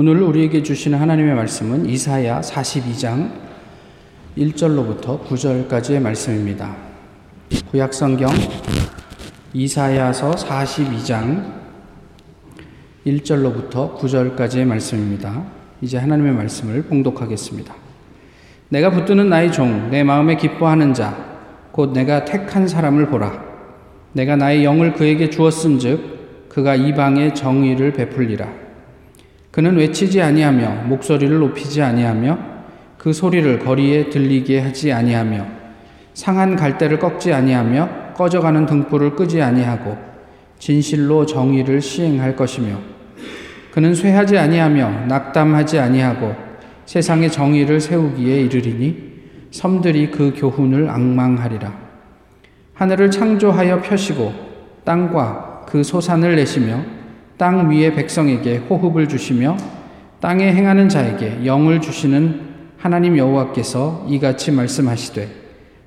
오늘 0.00 0.22
우리에게 0.22 0.62
주시는 0.62 0.96
하나님의 0.96 1.34
말씀은 1.34 1.86
이사야 1.86 2.40
42장 2.40 3.32
1절로부터 4.36 5.24
9절까지의 5.24 6.00
말씀입니다. 6.00 6.76
구약 7.72 7.92
성경 7.92 8.30
이사야서 9.52 10.30
42장 10.30 11.52
1절로부터 13.08 13.98
9절까지의 13.98 14.66
말씀입니다. 14.66 15.42
이제 15.80 15.98
하나님의 15.98 16.32
말씀을 16.32 16.82
봉독하겠습니다. 16.82 17.74
내가 18.68 18.92
붙드는 18.92 19.28
나의 19.28 19.50
종, 19.50 19.90
내 19.90 20.04
마음에 20.04 20.36
기뻐하는 20.36 20.94
자, 20.94 21.40
곧 21.72 21.90
내가 21.92 22.24
택한 22.24 22.68
사람을 22.68 23.08
보라. 23.08 23.42
내가 24.12 24.36
나의 24.36 24.64
영을 24.64 24.92
그에게 24.92 25.28
주었은즉 25.28 26.50
그가 26.50 26.76
이방의 26.76 27.34
정의를 27.34 27.94
베풀리라. 27.94 28.67
그는 29.58 29.76
외치지 29.76 30.22
아니하며 30.22 30.84
목소리를 30.84 31.36
높이지 31.36 31.82
아니하며 31.82 32.38
그 32.96 33.12
소리를 33.12 33.58
거리에 33.58 34.08
들리게 34.08 34.60
하지 34.60 34.92
아니하며 34.92 35.44
상한 36.14 36.54
갈대를 36.54 37.00
꺾지 37.00 37.32
아니하며 37.32 38.14
꺼져가는 38.14 38.64
등불을 38.66 39.16
끄지 39.16 39.42
아니하고 39.42 39.98
진실로 40.60 41.26
정의를 41.26 41.80
시행할 41.80 42.36
것이며 42.36 42.78
그는 43.72 43.96
쇠하지 43.96 44.38
아니하며 44.38 45.06
낙담하지 45.08 45.80
아니하고 45.80 46.36
세상의 46.86 47.32
정의를 47.32 47.80
세우기에 47.80 48.42
이르리니 48.42 49.08
섬들이 49.50 50.12
그 50.12 50.34
교훈을 50.36 50.88
악망하리라. 50.88 51.76
하늘을 52.74 53.10
창조하여 53.10 53.82
펴시고 53.82 54.32
땅과 54.84 55.64
그 55.66 55.82
소산을 55.82 56.36
내시며 56.36 56.97
땅 57.38 57.70
위의 57.70 57.94
백성에게 57.94 58.58
호흡을 58.68 59.08
주시며 59.08 59.56
땅에 60.20 60.52
행하는 60.52 60.88
자에게 60.88 61.46
영을 61.46 61.80
주시는 61.80 62.48
하나님 62.76 63.16
여호와께서 63.16 64.06
이같이 64.08 64.52
말씀하시되 64.52 65.28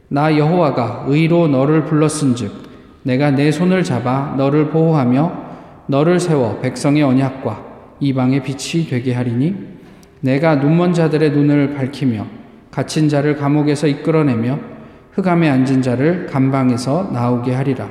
나 0.08 0.38
여호와가 0.38 1.06
의로 1.08 1.48
너를 1.48 1.86
불렀은즉 1.86 2.72
내가 3.03 3.31
내 3.31 3.52
손을 3.52 3.84
잡아 3.84 4.34
너를 4.38 4.70
보호하며 4.70 5.52
너를 5.88 6.20
세워 6.20 6.59
백성의 6.59 7.03
언약과 7.03 7.66
이방의 8.00 8.44
빛이 8.44 8.88
되게 8.88 9.14
하리니 9.14 9.56
내가 10.22 10.56
눈먼 10.56 10.94
자들의 10.94 11.31
눈을 11.31 11.73
밝히며 11.73 12.25
갇힌 12.72 13.09
자를 13.09 13.36
감옥에서 13.36 13.88
이끌어내며 13.88 14.59
흑암에 15.14 15.50
앉은 15.50 15.81
자를 15.81 16.25
감방에서 16.28 17.09
나오게 17.12 17.53
하리라. 17.53 17.90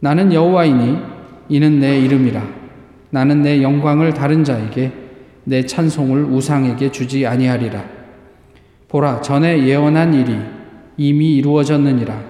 나는 0.00 0.32
여호와이니 0.32 1.13
이는 1.48 1.78
내 1.78 1.98
이름이라. 2.00 2.42
나는 3.10 3.42
내 3.42 3.62
영광을 3.62 4.12
다른 4.12 4.44
자에게 4.44 4.92
내 5.44 5.64
찬송을 5.66 6.24
우상에게 6.24 6.90
주지 6.90 7.26
아니하리라. 7.26 7.84
보라, 8.88 9.20
전에 9.20 9.66
예언한 9.66 10.14
일이 10.14 10.36
이미 10.96 11.36
이루어졌느니라. 11.36 12.22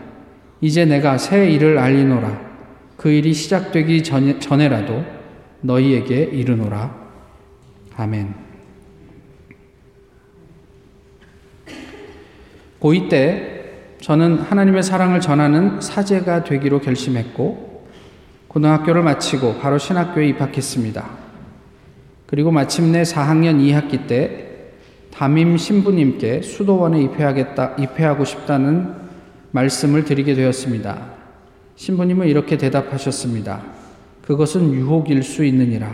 이제 0.61 0.85
내가 0.85 1.19
새 1.19 1.51
일을 1.51 1.79
알리노라. 1.79 2.41
그 2.97 3.11
일이 3.11 3.33
시작되기 3.33 4.03
전에, 4.03 4.39
전에라도 4.39 5.05
너희에게 5.61 6.23
이르노라. 6.25 6.95
아멘. 7.97 8.35
고2 12.81 13.09
때 13.09 13.51
저는 14.01 14.39
하나님의 14.39 14.83
사랑을 14.83 15.21
전하는 15.21 15.81
사제가 15.81 16.45
되기로 16.45 16.81
결심했고 16.81 17.74
고등학교를 18.55 19.03
마치고 19.03 19.57
바로 19.59 19.79
신학교에 19.79 20.29
입학했습니다. 20.29 21.05
그리고 22.27 22.53
마침내 22.53 23.03
4학년 23.03 23.59
2학기 23.59 24.07
때 24.07 24.71
담임 25.13 25.57
신부님께 25.57 26.43
수도원에 26.43 27.03
입회하겠다, 27.03 27.75
입회하고 27.79 28.25
싶다는 28.25 28.95
말씀을 29.51 30.05
드리게 30.05 30.35
되었습니다. 30.35 30.99
신부님은 31.75 32.29
이렇게 32.29 32.57
대답하셨습니다. 32.57 33.61
그것은 34.23 34.73
유혹일 34.73 35.25
수 35.25 35.45
있느니라. 35.45 35.91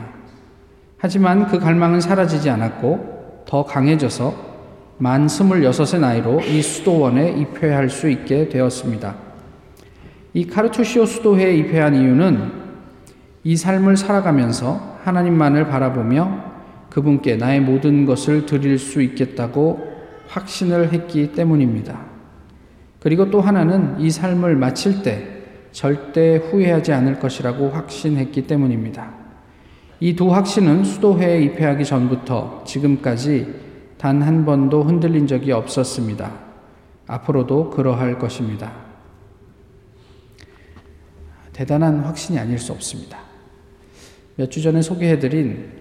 하지만 0.99 1.47
그 1.47 1.59
갈망은 1.59 2.03
사라지지 2.03 2.51
않았고 2.51 3.45
더 3.47 3.65
강해져서 3.65 4.35
만 4.99 5.27
26의 5.27 5.99
나이로 5.99 6.43
이 6.43 6.61
수도원에 6.61 7.31
입회할 7.33 7.89
수 7.89 8.11
있게 8.11 8.51
되었습니다. 8.51 9.30
이 10.33 10.47
카르투시오 10.47 11.07
수도회에 11.07 11.57
입회한 11.57 11.95
이유는 11.95 12.53
이 13.45 13.57
삶을 13.57 13.97
살아가면서 13.97 14.99
하나님만을 15.05 15.67
바라보며 15.69 16.51
그분께 16.91 17.37
나의 17.37 17.61
모든 17.61 18.05
것을 18.05 18.47
드릴 18.47 18.79
수 18.79 19.01
있겠다고 19.03 19.89
확신을 20.29 20.93
했기 20.93 21.33
때문입니다. 21.33 21.99
그리고 23.01 23.31
또 23.31 23.41
하나는 23.41 23.99
이 23.99 24.11
삶을 24.11 24.57
마칠 24.57 25.03
때 25.03 25.27
절대 25.73 26.37
후회하지 26.37 26.93
않을 26.93 27.19
것이라고 27.19 27.71
확신했기 27.71 28.47
때문입니다. 28.47 29.11
이 30.01 30.17
두 30.17 30.33
확신은 30.33 30.85
수도회에 30.85 31.43
입회하기 31.43 31.85
전부터 31.85 32.65
지금까지 32.67 33.55
단 33.99 34.23
한 34.23 34.45
번도 34.47 34.83
흔들린 34.83 35.27
적이 35.27 35.53
없었습니다. 35.53 36.31
앞으로도 37.07 37.71
그러할 37.71 38.19
것입니다. 38.19 38.90
대단한 41.53 42.01
확신이 42.01 42.39
아닐 42.39 42.59
수 42.59 42.73
없습니다. 42.73 43.19
몇 44.37 44.49
주 44.51 44.63
전에 44.63 44.81
소개해드린 44.81 45.81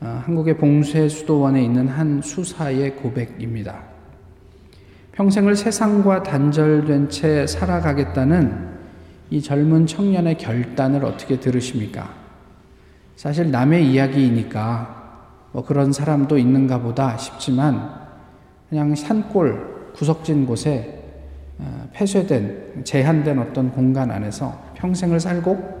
어, 0.00 0.20
한국의 0.24 0.58
봉쇄 0.58 1.08
수도원에 1.08 1.62
있는 1.64 1.88
한 1.88 2.20
수사의 2.22 2.96
고백입니다. 2.96 3.82
평생을 5.12 5.56
세상과 5.56 6.22
단절된 6.22 7.08
채 7.08 7.46
살아가겠다는 7.46 8.76
이 9.30 9.40
젊은 9.40 9.86
청년의 9.86 10.36
결단을 10.36 11.04
어떻게 11.04 11.40
들으십니까? 11.40 12.14
사실 13.16 13.50
남의 13.50 13.90
이야기이니까 13.90 14.94
뭐 15.52 15.64
그런 15.64 15.90
사람도 15.90 16.36
있는가 16.36 16.80
보다 16.80 17.16
싶지만 17.16 18.06
그냥 18.68 18.94
산골 18.94 19.92
구석진 19.94 20.44
곳에 20.44 20.92
어, 20.92 20.95
폐쇄된 21.92 22.82
제한된 22.84 23.38
어떤 23.38 23.72
공간 23.72 24.10
안에서 24.10 24.72
평생을 24.74 25.20
살고 25.20 25.76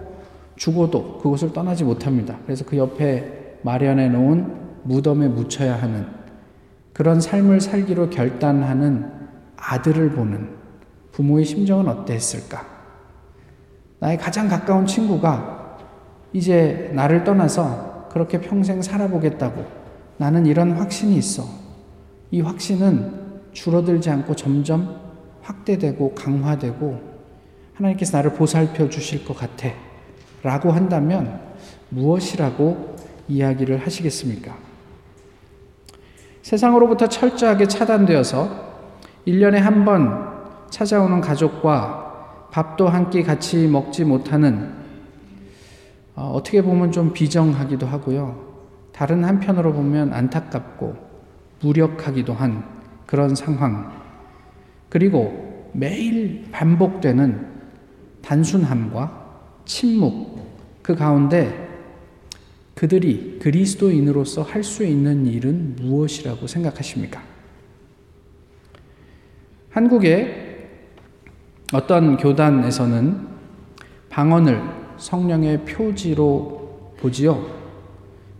죽어도 0.56 1.18
그곳을 1.18 1.52
떠나지 1.52 1.84
못합니다. 1.84 2.38
그래서 2.44 2.64
그 2.64 2.76
옆에 2.76 3.58
마련해 3.62 4.08
놓은 4.08 4.66
무덤에 4.84 5.28
묻혀야 5.28 5.80
하는 5.80 6.06
그런 6.92 7.20
삶을 7.20 7.60
살기로 7.60 8.08
결단하는 8.08 9.12
아들을 9.56 10.10
보는 10.10 10.48
부모의 11.12 11.44
심정은 11.44 11.88
어땠을까? 11.88 12.64
나의 13.98 14.16
가장 14.18 14.48
가까운 14.48 14.86
친구가 14.86 15.78
이제 16.32 16.90
나를 16.94 17.24
떠나서 17.24 18.08
그렇게 18.10 18.40
평생 18.40 18.80
살아보겠다고 18.80 19.64
나는 20.18 20.46
이런 20.46 20.72
확신이 20.72 21.16
있어. 21.16 21.44
이 22.30 22.40
확신은 22.40 23.12
줄어들지 23.52 24.10
않고 24.10 24.34
점점 24.36 25.05
확대되고 25.46 26.14
강화되고 26.14 27.16
하나님께서 27.74 28.16
나를 28.16 28.32
보살펴 28.34 28.88
주실 28.88 29.24
것 29.24 29.36
같아. 29.36 29.68
라고 30.42 30.70
한다면 30.72 31.40
무엇이라고 31.90 32.96
이야기를 33.28 33.78
하시겠습니까? 33.84 34.56
세상으로부터 36.42 37.08
철저하게 37.08 37.66
차단되어서 37.68 38.66
1년에 39.26 39.56
한 39.56 39.84
번 39.84 40.36
찾아오는 40.70 41.20
가족과 41.20 42.48
밥도 42.50 42.88
한 42.88 43.10
끼 43.10 43.22
같이 43.22 43.66
먹지 43.68 44.04
못하는 44.04 44.74
어, 46.14 46.32
어떻게 46.34 46.62
보면 46.62 46.92
좀 46.92 47.12
비정하기도 47.12 47.86
하고요. 47.86 48.44
다른 48.92 49.24
한편으로 49.24 49.72
보면 49.72 50.12
안타깝고 50.12 50.96
무력하기도 51.60 52.32
한 52.32 52.64
그런 53.06 53.34
상황. 53.34 53.92
그리고 54.88 55.70
매일 55.72 56.46
반복되는 56.52 57.46
단순함과 58.22 59.26
침묵 59.64 60.36
그 60.82 60.94
가운데 60.94 61.66
그들이 62.74 63.38
그리스도인으로서 63.40 64.42
할 64.42 64.62
수 64.62 64.84
있는 64.84 65.26
일은 65.26 65.76
무엇이라고 65.76 66.46
생각하십니까? 66.46 67.22
한국의 69.70 70.68
어떤 71.72 72.16
교단에서는 72.16 73.26
방언을 74.08 74.62
성령의 74.96 75.64
표지로 75.64 76.94
보지요. 76.98 77.46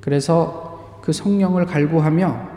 그래서 0.01 1.01
그 1.03 1.13
성령을 1.13 1.67
갈구하며 1.67 2.49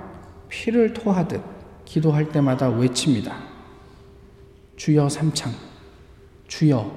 피를 0.48 0.94
토하듯 0.94 1.42
기도할 1.86 2.30
때마다 2.30 2.70
외칩니다. 2.70 3.49
주여 4.80 5.10
삼창, 5.10 5.52
주여 6.48 6.90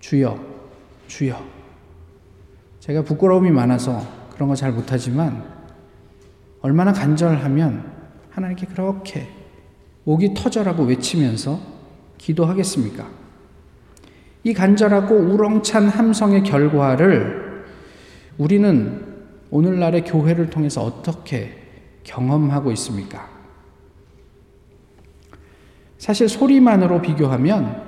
주여, 0.00 0.38
주여. 1.06 1.38
제가 2.80 3.02
부끄러움이 3.02 3.50
많아서 3.50 4.02
그런 4.32 4.48
거 4.48 4.54
잘 4.54 4.72
못하지만 4.72 5.44
얼마나 6.62 6.94
간절하면 6.94 7.92
하나님께 8.30 8.66
그렇게 8.66 9.28
목이 10.04 10.32
터져라고 10.32 10.84
외치면서 10.84 11.60
기도하겠습니까? 12.16 13.06
이 14.44 14.54
간절하고 14.54 15.14
우렁찬 15.14 15.88
함성의 15.90 16.42
결과를 16.42 17.64
우리는 18.38 19.14
오늘날의 19.50 20.04
교회를 20.04 20.48
통해서 20.48 20.82
어떻게 20.82 21.50
경험하고 22.02 22.72
있습니까? 22.72 23.33
사실 26.04 26.28
소리만으로 26.28 27.00
비교하면 27.00 27.82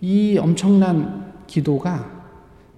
이 0.00 0.36
엄청난 0.38 1.34
기도가 1.46 2.04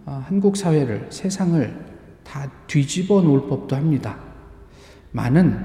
어, 0.05 0.23
한국 0.27 0.55
사회를, 0.55 1.07
세상을 1.09 1.87
다 2.23 2.47
뒤집어 2.67 3.23
놓을 3.23 3.49
법도 3.49 3.75
합니다. 3.75 4.19
많은 5.13 5.59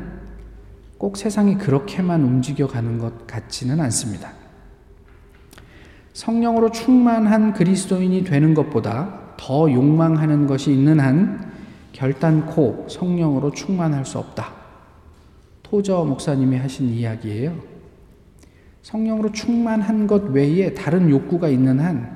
꼭 0.97 1.17
세상이 1.17 1.57
그렇게만 1.57 2.23
움직여 2.23 2.67
가는 2.67 2.97
것 2.97 3.27
같지는 3.27 3.81
않습니다. 3.81 4.31
성령으로 6.13 6.71
충만한 6.71 7.51
그리스도인이 7.51 8.23
되는 8.23 8.53
것보다 8.53 9.33
더 9.35 9.69
욕망하는 9.69 10.47
것이 10.47 10.71
있는 10.71 11.01
한 11.01 11.51
결단코 11.91 12.85
성령으로 12.87 13.51
충만할 13.51 14.05
수 14.05 14.19
없다. 14.19 14.53
토저 15.63 16.05
목사님이 16.05 16.55
하신 16.55 16.91
이야기예요. 16.91 17.74
성령으로 18.85 19.31
충만한 19.31 20.05
것 20.05 20.25
외에 20.29 20.71
다른 20.75 21.09
욕구가 21.09 21.49
있는 21.49 21.79
한 21.79 22.15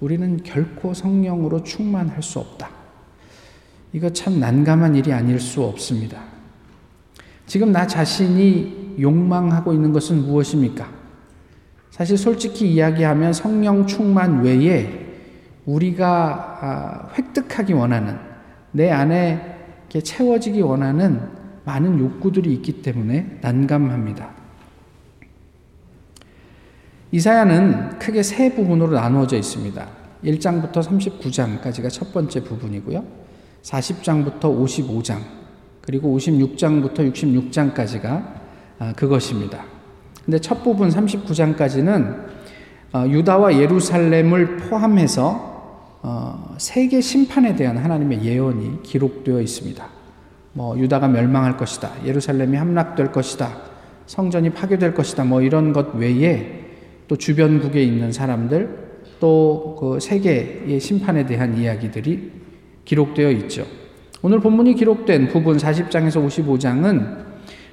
우리는 0.00 0.42
결코 0.42 0.94
성령으로 0.94 1.62
충만할 1.62 2.22
수 2.22 2.38
없다. 2.38 2.70
이거 3.92 4.08
참 4.08 4.40
난감한 4.40 4.94
일이 4.96 5.12
아닐 5.12 5.38
수 5.38 5.62
없습니다. 5.62 6.22
지금 7.44 7.70
나 7.70 7.86
자신이 7.86 8.96
욕망하고 8.98 9.74
있는 9.74 9.92
것은 9.92 10.22
무엇입니까? 10.22 10.88
사실 11.90 12.16
솔직히 12.16 12.72
이야기하면 12.72 13.34
성령 13.34 13.86
충만 13.86 14.42
외에 14.42 14.88
우리가 15.66 16.58
아, 16.62 17.08
획득하기 17.18 17.74
원하는 17.74 18.16
내 18.72 18.90
안에 18.90 19.84
채워지기 19.90 20.62
원하는 20.62 21.20
많은 21.66 21.98
욕구들이 21.98 22.54
있기 22.54 22.80
때문에 22.80 23.38
난감합니다. 23.42 24.35
이사야는 27.12 27.98
크게 27.98 28.22
세 28.22 28.54
부분으로 28.54 28.92
나누어져 28.92 29.36
있습니다. 29.36 29.86
1장부터 30.24 30.72
39장까지가 30.72 31.90
첫 31.90 32.12
번째 32.12 32.42
부분이고요. 32.42 33.04
40장부터 33.62 34.40
55장, 34.40 35.18
그리고 35.80 36.16
56장부터 36.16 37.12
66장까지가 37.12 38.34
아, 38.78 38.92
그것입니다. 38.94 39.64
근데 40.24 40.38
첫 40.38 40.62
부분 40.62 40.88
39장까지는 40.88 42.26
어, 42.92 43.06
유다와 43.08 43.58
예루살렘을 43.58 44.56
포함해서 44.56 45.54
어, 46.02 46.54
세계 46.58 47.00
심판에 47.00 47.56
대한 47.56 47.78
하나님의 47.78 48.24
예언이 48.24 48.82
기록되어 48.82 49.40
있습니다. 49.40 49.86
뭐 50.52 50.78
유다가 50.78 51.08
멸망할 51.08 51.56
것이다. 51.56 51.90
예루살렘이 52.04 52.56
함락될 52.56 53.12
것이다. 53.12 53.50
성전이 54.06 54.50
파괴될 54.50 54.94
것이다. 54.94 55.24
뭐 55.24 55.42
이런 55.42 55.72
것 55.72 55.94
외에 55.94 56.65
또 57.08 57.16
주변국에 57.16 57.82
있는 57.82 58.12
사람들 58.12 58.86
또 59.20 59.76
그 59.78 60.00
세계의 60.00 60.80
심판에 60.80 61.26
대한 61.26 61.56
이야기들이 61.56 62.32
기록되어 62.84 63.30
있죠. 63.32 63.66
오늘 64.22 64.40
본문이 64.40 64.74
기록된 64.74 65.28
부분 65.28 65.58
40장에서 65.58 66.26
55장은 66.26 67.26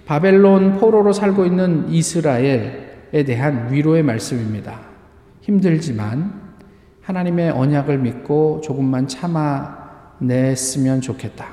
바벨론 0.06 0.78
포로로 0.78 1.14
살고 1.14 1.46
있는 1.46 1.90
이스라엘에 1.90 3.24
대한 3.26 3.72
위로의 3.72 4.04
말씀입니다. 4.04 4.82
힘들지만 5.42 6.42
하나님의 7.02 7.52
언약을 7.52 7.98
믿고 8.00 8.62
조금만 8.64 9.08
참아냈으면 9.08 11.02
좋겠다. 11.02 11.48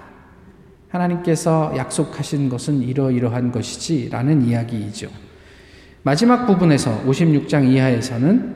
하나님께서 0.89 1.73
약속하신 1.77 2.49
것은 2.49 2.83
이러이러한 2.83 3.53
것이지 3.53 4.09
라는 4.11 4.43
이야기이죠. 4.43 5.09
마지막 6.03 6.47
부분에서 6.47 7.03
56장 7.05 7.69
이하에서는 7.69 8.55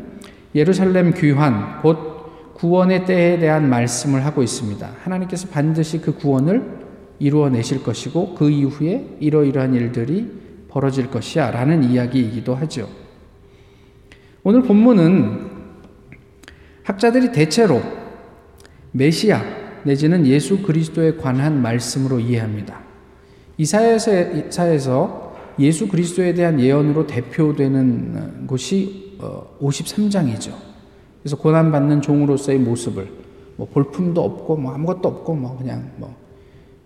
예루살렘 0.54 1.12
귀환, 1.12 1.80
곧 1.82 2.54
구원의 2.54 3.04
때에 3.04 3.38
대한 3.38 3.68
말씀을 3.68 4.24
하고 4.24 4.42
있습니다. 4.42 4.88
하나님께서 5.02 5.48
반드시 5.48 6.00
그 6.00 6.14
구원을 6.14 6.84
이루어내실 7.18 7.82
것이고 7.82 8.34
그 8.34 8.50
이후에 8.50 9.16
이러이러한 9.20 9.74
일들이 9.74 10.30
벌어질 10.68 11.10
것이야 11.10 11.50
라는 11.50 11.84
이야기이기도 11.84 12.54
하죠. 12.54 12.88
오늘 14.42 14.62
본문은 14.62 15.50
학자들이 16.82 17.32
대체로 17.32 17.82
메시아 18.92 19.42
내지는 19.84 20.26
예수 20.26 20.62
그리스도에 20.62 21.16
관한 21.16 21.60
말씀으로 21.60 22.20
이해합니다. 22.20 22.80
이사야에서 23.58 25.23
예수 25.58 25.88
그리스도에 25.88 26.34
대한 26.34 26.60
예언으로 26.60 27.06
대표되는 27.06 28.46
곳이 28.46 29.18
53장이죠. 29.60 30.52
어, 30.52 30.58
그래서 31.22 31.36
고난받는 31.36 32.02
종으로서의 32.02 32.58
모습을 32.58 33.08
뭐 33.56 33.66
볼품도 33.72 34.22
없고 34.22 34.56
뭐 34.56 34.72
아무것도 34.72 35.08
없고 35.08 35.34
뭐 35.34 35.56
그냥 35.56 35.90
뭐 35.96 36.14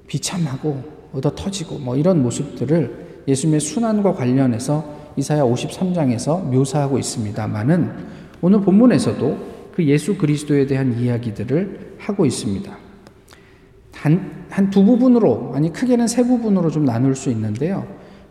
비참하고 0.07 0.83
얻어 1.13 1.35
터지고 1.35 1.79
뭐 1.79 1.97
이런 1.97 2.23
모습들을 2.23 3.23
예수님의 3.27 3.61
순환과 3.61 4.15
관련해서 4.15 4.85
이사야 5.17 5.43
53장에서 5.43 6.45
묘사하고 6.45 6.99
있습니다만은 6.99 7.91
오늘 8.41 8.61
본문에서도 8.61 9.39
그 9.75 9.85
예수 9.85 10.17
그리스도에 10.17 10.67
대한 10.67 10.99
이야기들을 10.99 11.97
하고 11.99 12.27
있습니다. 12.27 12.77
한 13.93 14.39
두 14.71 14.85
부분으로, 14.85 15.53
아니 15.55 15.73
크게는 15.73 16.09
세 16.09 16.25
부분으로 16.25 16.71
좀 16.71 16.85
나눌 16.85 17.15
수 17.15 17.31
있는데요. 17.31 17.87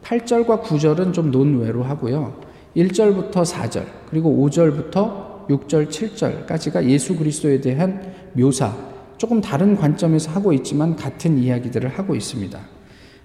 8절과 0.07 0.63
9절은 0.63 1.13
좀 1.13 1.31
논외로 1.31 1.83
하고요. 1.83 2.33
1절부터 2.77 3.43
4절, 3.43 3.83
그리고 4.09 4.47
5절부터 4.47 5.47
6절, 5.47 5.89
7절까지가 5.89 6.85
예수 6.85 7.15
그리스도에 7.17 7.59
대한 7.59 8.13
묘사, 8.33 8.73
조금 9.17 9.41
다른 9.41 9.75
관점에서 9.75 10.31
하고 10.31 10.53
있지만 10.53 10.95
같은 10.95 11.37
이야기들을 11.37 11.89
하고 11.89 12.15
있습니다. 12.15 12.57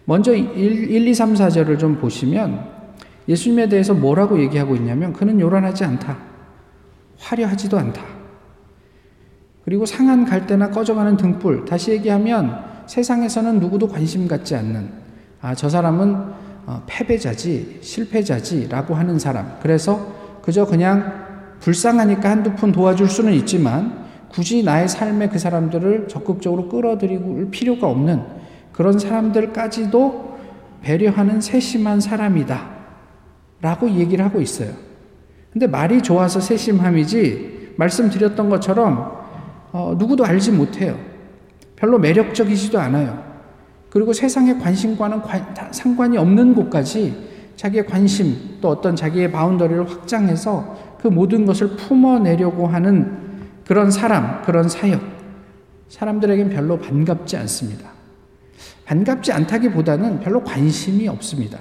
먼저 0.07 0.35
1, 0.35 0.57
1 0.57 1.07
2, 1.07 1.15
3, 1.15 1.35
4절을 1.35 1.79
좀 1.79 1.99
보시면 1.99 2.69
예수님에 3.29 3.69
대해서 3.69 3.95
뭐라고 3.95 4.41
얘기하고 4.41 4.75
있냐면 4.75 5.13
그는 5.13 5.39
요란하지 5.39 5.85
않다. 5.85 6.19
화려하지도 7.19 7.79
않다. 7.79 8.03
그리고 9.65 9.87
상한 9.87 10.25
갈대나 10.25 10.71
꺼져가는 10.71 11.17
등불, 11.17 11.65
다시 11.65 11.93
얘기하면 11.93 12.65
세상에서는 12.87 13.61
누구도 13.61 13.87
관심 13.87 14.27
갖지 14.27 14.57
않는, 14.57 14.91
아, 15.41 15.55
저 15.55 15.69
사람은 15.69 16.15
어, 16.15 16.35
패배자지, 16.87 17.79
실패자지, 17.81 18.69
라고 18.69 18.95
하는 18.95 19.19
사람. 19.19 19.59
그래서 19.61 20.41
그저 20.43 20.67
그냥 20.67 21.57
불쌍하니까 21.61 22.31
한두 22.31 22.53
푼 22.55 22.73
도와줄 22.73 23.09
수는 23.09 23.33
있지만 23.35 24.03
굳이 24.31 24.63
나의 24.63 24.89
삶에 24.89 25.29
그 25.29 25.39
사람들을 25.39 26.09
적극적으로 26.09 26.69
끌어들이고 26.69 27.51
필요가 27.51 27.89
없는 27.89 28.23
그런 28.73 28.99
사람들까지도 28.99 30.39
배려하는 30.83 31.41
세심한 31.41 32.01
사람이다. 32.01 32.71
라고 33.61 33.89
얘기를 33.91 34.25
하고 34.25 34.41
있어요. 34.41 34.71
근데 35.53 35.67
말이 35.67 36.03
좋아서 36.03 36.41
세심함이지 36.41 37.75
말씀드렸던 37.77 38.49
것처럼 38.49 39.23
어, 39.71 39.95
누구도 39.97 40.25
알지 40.25 40.53
못해요. 40.53 40.99
별로 41.77 41.99
매력적이지도 41.99 42.79
않아요. 42.81 43.32
그리고 43.93 44.15
세상의 44.15 44.59
관심과는 44.59 45.21
관, 45.21 45.55
상관이 45.71 46.17
없는 46.17 46.55
곳까지 46.55 47.15
자기의 47.57 47.85
관심 47.85 48.59
또 48.63 48.71
어떤 48.71 48.97
자기의 48.97 49.31
바운더리를 49.31 49.87
확장해서 49.87 50.97
그 50.99 51.09
모든 51.09 51.45
것을 51.45 51.77
품어내려고 51.77 52.67
하는 52.67 53.19
그런 53.67 53.91
사람, 53.91 54.41
그런 54.45 54.67
사역. 54.67 55.03
사람들에겐 55.91 56.49
별로 56.49 56.79
반갑지 56.79 57.37
않습니다. 57.37 57.91
반갑지 58.87 59.31
않다기보다는 59.31 60.21
별로 60.21 60.43
관심이 60.43 61.07
없습니다. 61.09 61.59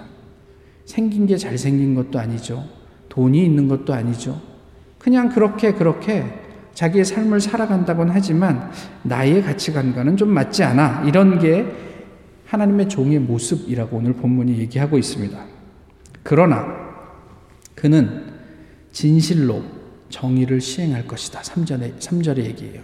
생긴 0.85 1.27
게 1.27 1.35
잘생긴 1.35 1.95
것도 1.95 2.17
아니죠. 2.17 2.63
돈이 3.09 3.43
있는 3.43 3.67
것도 3.67 3.93
아니죠. 3.93 4.39
그냥 4.99 5.27
그렇게 5.27 5.73
그렇게 5.73 6.23
자기의 6.75 7.03
삶을 7.03 7.41
살아간다고는 7.41 8.13
하지만 8.15 8.71
나의 9.03 9.43
가치관과는 9.43 10.15
좀 10.15 10.29
맞지 10.29 10.63
않아. 10.63 11.03
이런 11.05 11.37
게 11.37 11.90
하나님의 12.51 12.89
종의 12.89 13.19
모습이라고 13.19 13.95
오늘 13.95 14.11
본문이 14.11 14.57
얘기하고 14.57 14.97
있습니다. 14.97 15.41
그러나 16.21 16.65
그는 17.75 18.25
진실로 18.91 19.63
정의를 20.09 20.59
시행할 20.59 21.07
것이다. 21.07 21.39
3절의, 21.43 21.99
3절의 21.99 22.39
얘기예요. 22.39 22.81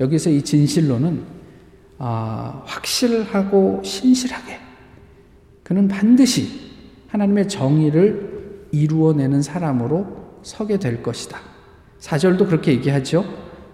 여기서 0.00 0.30
이 0.30 0.42
진실로는 0.42 1.22
아, 1.98 2.64
확실하고 2.66 3.82
신실하게 3.84 4.58
그는 5.62 5.86
반드시 5.86 6.72
하나님의 7.06 7.48
정의를 7.48 8.66
이루어내는 8.72 9.42
사람으로 9.42 10.40
서게 10.42 10.80
될 10.80 11.04
것이다. 11.04 11.38
4절도 12.00 12.48
그렇게 12.48 12.72
얘기하죠. 12.72 13.24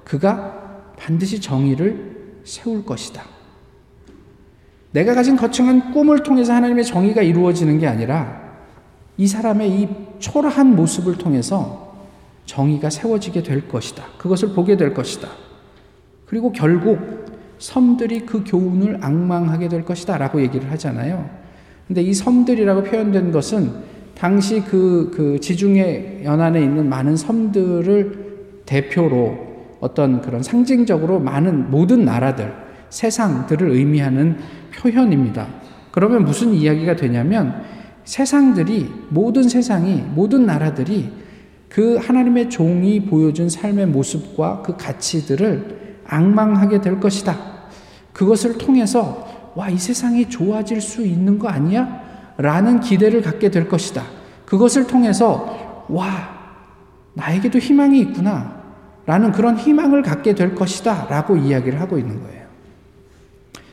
그가 0.05 0.93
반드시 0.99 1.41
정의를 1.41 2.43
세울 2.45 2.85
것이다. 2.85 3.30
내가 4.93 5.15
가진 5.15 5.37
거창한 5.37 5.93
꿈을 5.93 6.23
통해서 6.23 6.53
하나님의 6.53 6.85
정의가 6.85 7.23
이루어지는 7.23 7.79
게 7.79 7.87
아니라 7.87 8.41
이 9.17 9.27
사람의 9.27 9.71
이 9.71 9.89
초라한 10.19 10.75
모습을 10.75 11.17
통해서 11.19 11.95
정의가 12.47 12.91
세워지게 12.91 13.43
될 13.43 13.69
것이다. 13.69 14.05
그것을 14.19 14.55
보게 14.55 14.77
될 14.77 14.93
것이다. 14.93 15.29
그리고 16.27 16.53
결국 16.53 17.27
섬들이 17.59 18.21
그 18.21 18.43
교훈을 18.45 18.99
악망하게 19.03 19.69
될 19.69 19.85
것이다. 19.85 20.19
라고 20.19 20.41
얘기를 20.41 20.71
하잖아요. 20.73 21.29
근데 21.87 22.03
이 22.03 22.15
섬들이라고 22.15 22.85
표현된 22.85 23.31
것은 23.31 23.73
당시 24.17 24.63
그, 24.63 25.11
그 25.15 25.39
지중해 25.41 26.23
연안에 26.25 26.63
있는 26.63 26.89
많은 26.89 27.17
섬들을 27.17 28.65
대표로 28.67 29.39
어떤 29.81 30.21
그런 30.21 30.43
상징적으로 30.43 31.21
많은 31.21 31.71
모든 31.71 32.05
나라들, 32.05 32.53
세상들을 32.91 33.71
의미하는 33.71 34.39
표현입니다. 34.71 35.47
그러면 35.91 36.25
무슨 36.25 36.53
이야기가 36.55 36.97
되냐면 36.97 37.63
세상들이, 38.05 38.91
모든 39.09 39.49
세상이, 39.49 40.05
모든 40.15 40.47
나라들이 40.47 41.13
그 41.69 41.97
하나님의 41.97 42.51
종이 42.51 43.05
보여준 43.05 43.49
삶의 43.49 43.87
모습과 43.87 44.63
그 44.63 44.77
가치들을 44.77 46.01
악망하게 46.07 46.81
될 46.81 46.99
것이다. 46.99 47.37
그것을 48.13 48.59
통해서, 48.59 49.53
와, 49.55 49.69
이 49.69 49.79
세상이 49.79 50.29
좋아질 50.29 50.81
수 50.81 51.07
있는 51.07 51.39
거 51.39 51.49
아니야? 51.49 52.01
라는 52.37 52.81
기대를 52.81 53.23
갖게 53.23 53.51
될 53.51 53.69
것이다. 53.69 54.03
그것을 54.47 54.87
통해서, 54.87 55.87
와, 55.89 56.07
나에게도 57.15 57.59
희망이 57.59 58.01
있구나. 58.01 58.61
라는 59.07 59.33
그런 59.33 59.57
희망을 59.57 60.03
갖게 60.03 60.35
될 60.35 60.55
것이다. 60.55 61.07
라고 61.09 61.37
이야기를 61.37 61.81
하고 61.81 61.99
있는 61.99 62.21
거예요. 62.21 62.40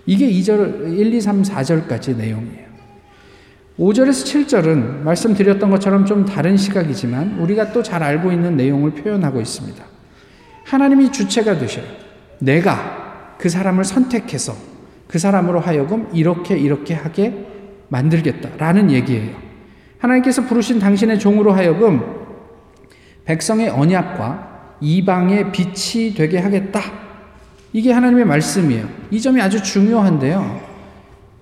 이게 0.08 0.28
2절, 0.32 0.98
1, 0.98 1.14
2, 1.14 1.22
3, 1.22 1.44
4절까지 1.44 2.16
내용이에요. 2.16 2.66
5절에서 3.78 4.48
7절은 4.48 5.04
말씀드렸던 5.04 5.70
것처럼 5.70 6.06
좀 6.06 6.26
다른 6.26 6.58
시각이지만 6.58 7.38
우리가 7.40 7.72
또 7.72 7.84
잘 7.84 8.02
알고 8.02 8.32
있는 8.32 8.58
내용을 8.58 8.92
표현하고 8.92 9.40
있습니다. 9.40 9.84
하나님이 10.66 11.12
주체가 11.12 11.60
되셔요. 11.60 11.86
내가 12.40 13.36
그 13.38 13.50
사람을 13.50 13.84
선택해서 13.84 14.56
그 15.08 15.20
사람으로 15.20 15.60
하여금 15.60 16.10
이렇게 16.14 16.58
이렇게 16.58 16.94
하게 16.96 17.46
만들겠다라는 17.90 18.92
얘기예요. 18.92 19.36
하나님께서 20.00 20.44
부르신 20.46 20.80
당신의 20.80 21.20
종으로 21.20 21.52
하여금 21.52 22.02
백성의 23.26 23.70
언약과 23.70 24.78
이방의 24.82 25.52
빛이 25.52 26.14
되게 26.14 26.40
하겠다. 26.40 27.07
이게 27.74 27.92
하나님의 27.92 28.26
말씀이에요. 28.26 28.88
이 29.12 29.20
점이 29.22 29.42
아주 29.42 29.62
중요한데요. 29.62 30.62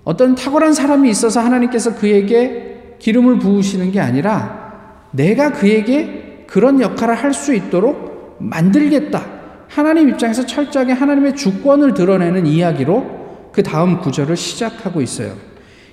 어떤 0.04 0.34
탁월한 0.34 0.72
사람이 0.72 1.08
있어서 1.10 1.40
하나님께서 1.40 1.94
그에게 1.94 2.96
기름을 2.98 3.38
부으시는 3.38 3.92
게 3.92 4.00
아니라 4.00 4.66
내가 5.12 5.52
그에게 5.52 6.44
그런 6.46 6.80
역할을 6.80 7.14
할 7.14 7.32
수 7.32 7.54
있도록 7.54 8.36
만들겠다. 8.38 9.24
하나님 9.68 10.08
입장에서 10.10 10.46
철저하게 10.46 10.92
하나님의 10.92 11.34
주권을 11.36 11.94
드러내는 11.94 12.46
이야기로 12.46 13.50
그 13.52 13.62
다음 13.62 13.98
구절을 14.00 14.36
시작하고 14.36 15.00
있어요. 15.00 15.32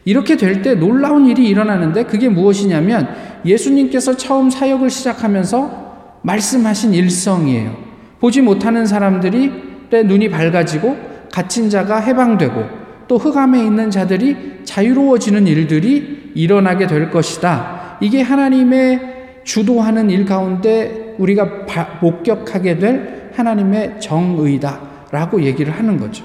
이렇게 0.06 0.36
될 0.36 0.62
때 0.62 0.76
놀라운 0.76 1.26
일이 1.28 1.48
일어나는데 1.48 2.04
그게 2.04 2.28
무엇이냐면 2.30 3.08
예수님께서 3.46 4.18
처음 4.18 4.50
사역을 4.50 4.90
시작하면서 4.90 6.20
말씀하신 6.24 6.94
일성이에요. 6.94 7.76
보지 8.20 8.42
못하는 8.42 8.86
사람들이 8.86 9.73
눈이 9.92 10.30
밝아지고 10.30 10.98
갇힌 11.32 11.70
자가 11.70 12.00
해방되고 12.00 12.84
또 13.08 13.18
흑암에 13.18 13.60
있는 13.64 13.92
자들이 13.92 14.62
자유로워지는 14.64 15.48
일들이 15.48 16.32
일어나게 16.36 16.88
될 16.88 17.10
것이다. 17.10 17.98
이게 18.02 18.22
하나님의 18.22 19.42
주도하는 19.44 20.10
일 20.10 20.26
가운데 20.26 21.16
우리가 21.18 21.66
목격하게 22.02 22.80
될 22.80 23.32
하나님의 23.36 24.00
정의다라고 24.00 25.44
얘기를 25.44 25.74
하는 25.74 25.98
거죠. 25.98 26.24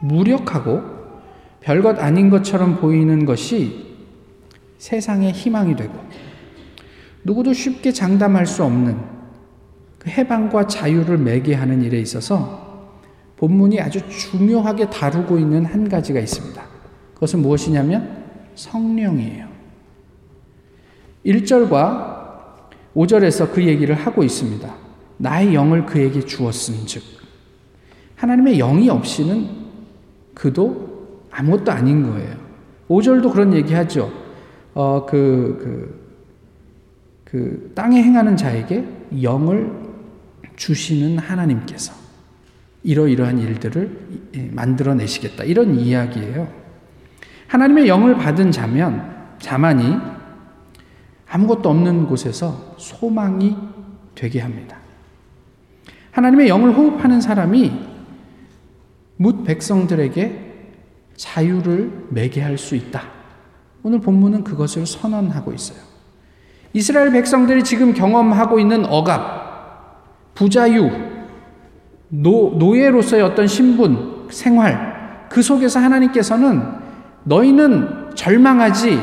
무력하고 0.00 0.82
별것 1.60 1.98
아닌 1.98 2.30
것처럼 2.30 2.76
보이는 2.76 3.24
것이 3.24 3.94
세상의 4.78 5.32
희망이 5.32 5.76
되고 5.76 5.94
누구도 7.22 7.52
쉽게 7.52 7.90
장담할 7.92 8.44
수 8.44 8.64
없는 8.64 9.13
그 10.04 10.10
해방과 10.10 10.66
자유를 10.66 11.18
매게 11.18 11.54
하는 11.54 11.82
일에 11.82 11.98
있어서 11.98 12.92
본문이 13.36 13.80
아주 13.80 14.06
중요하게 14.08 14.90
다루고 14.90 15.38
있는 15.38 15.64
한 15.64 15.88
가지가 15.88 16.20
있습니다. 16.20 16.62
그것은 17.14 17.40
무엇이냐면 17.40 18.24
성령이에요. 18.54 19.48
1절과 21.24 22.14
5절에서 22.94 23.52
그 23.52 23.64
얘기를 23.64 23.94
하고 23.94 24.22
있습니다. 24.22 24.72
나의 25.16 25.54
영을 25.54 25.86
그에게 25.86 26.20
주었은 26.20 26.86
즉. 26.86 27.02
하나님의 28.16 28.58
영이 28.58 28.88
없이는 28.90 29.48
그도 30.34 31.18
아무것도 31.30 31.72
아닌 31.72 32.02
거예요. 32.02 32.36
5절도 32.88 33.32
그런 33.32 33.54
얘기 33.54 33.74
하죠. 33.74 34.12
어, 34.74 35.06
그, 35.06 35.58
그, 35.60 36.04
그, 37.24 37.72
땅에 37.74 38.02
행하는 38.02 38.36
자에게 38.36 38.84
영을 39.22 39.83
주시는 40.56 41.18
하나님께서 41.18 41.94
이러이러한 42.82 43.38
일들을 43.38 44.50
만들어내시겠다. 44.52 45.44
이런 45.44 45.74
이야기예요. 45.78 46.52
하나님의 47.48 47.88
영을 47.88 48.16
받은 48.16 48.52
자면, 48.52 49.36
자만이 49.38 49.96
아무것도 51.28 51.68
없는 51.68 52.06
곳에서 52.06 52.74
소망이 52.78 53.56
되게 54.14 54.40
합니다. 54.40 54.78
하나님의 56.12 56.48
영을 56.48 56.72
호흡하는 56.74 57.20
사람이 57.20 57.72
묻 59.16 59.44
백성들에게 59.44 60.44
자유를 61.16 62.06
매게 62.10 62.40
할 62.42 62.58
수 62.58 62.76
있다. 62.76 63.02
오늘 63.82 64.00
본문은 64.00 64.44
그것을 64.44 64.86
선언하고 64.86 65.52
있어요. 65.52 65.78
이스라엘 66.72 67.12
백성들이 67.12 67.64
지금 67.64 67.94
경험하고 67.94 68.58
있는 68.58 68.84
억압, 68.86 69.43
부자유, 70.34 70.90
노, 72.08 72.54
노예로서의 72.58 73.22
어떤 73.22 73.46
신분, 73.46 74.26
생활, 74.30 75.26
그 75.28 75.42
속에서 75.42 75.80
하나님께서는 75.80 76.62
너희는 77.24 78.14
절망하지, 78.14 79.00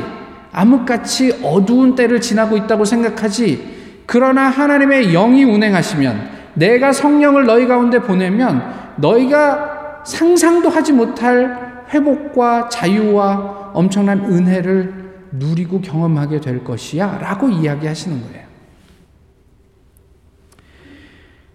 암흑같이 0.52 1.40
어두운 1.42 1.94
때를 1.94 2.20
지나고 2.20 2.56
있다고 2.56 2.84
생각하지, 2.84 4.02
그러나 4.06 4.42
하나님의 4.48 5.12
영이 5.12 5.44
운행하시면, 5.44 6.42
내가 6.54 6.92
성령을 6.92 7.46
너희 7.46 7.66
가운데 7.66 7.98
보내면, 7.98 8.62
너희가 8.96 10.02
상상도 10.04 10.68
하지 10.68 10.92
못할 10.92 11.84
회복과 11.92 12.68
자유와 12.68 13.70
엄청난 13.74 14.20
은혜를 14.20 15.02
누리고 15.32 15.80
경험하게 15.80 16.40
될 16.40 16.62
것이야. 16.64 17.18
라고 17.20 17.48
이야기하시는 17.48 18.20
거예요. 18.22 18.41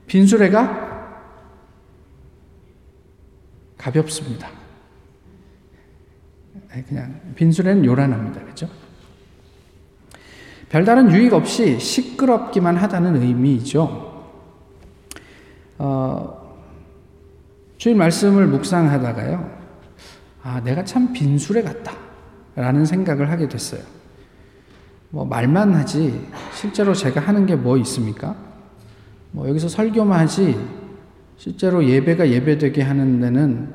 빈수레가 0.08 0.88
가볍습니다. 3.78 4.50
그냥 6.88 7.20
빈수레는 7.36 7.86
요란합니다. 7.86 8.44
그죠? 8.46 8.68
별다른 10.70 11.12
유익 11.12 11.34
없이 11.34 11.80
시끄럽기만 11.80 12.76
하다는 12.78 13.22
의미죠. 13.22 14.08
어, 15.78 16.58
주일 17.78 17.96
말씀을 17.96 18.48
묵상하다가요. 18.48 19.58
아, 20.44 20.62
내가 20.62 20.84
참 20.84 21.14
빈수레 21.14 21.62
같다. 21.64 21.94
라는 22.56 22.86
생각을 22.86 23.30
하게 23.30 23.48
됐어요. 23.48 23.82
뭐, 25.10 25.24
말만 25.26 25.74
하지, 25.76 26.28
실제로 26.54 26.94
제가 26.94 27.22
하는 27.22 27.46
게 27.46 27.56
뭐 27.56 27.78
있습니까? 27.78 28.36
뭐 29.32 29.48
여기서 29.48 29.68
설교만 29.68 30.20
하지 30.20 30.58
실제로 31.38 31.86
예배가 31.86 32.30
예배되게 32.30 32.82
하는 32.82 33.20
데는 33.20 33.74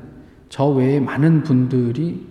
저 0.49 0.67
외에 0.67 0.99
많은 0.99 1.43
분들이 1.43 2.27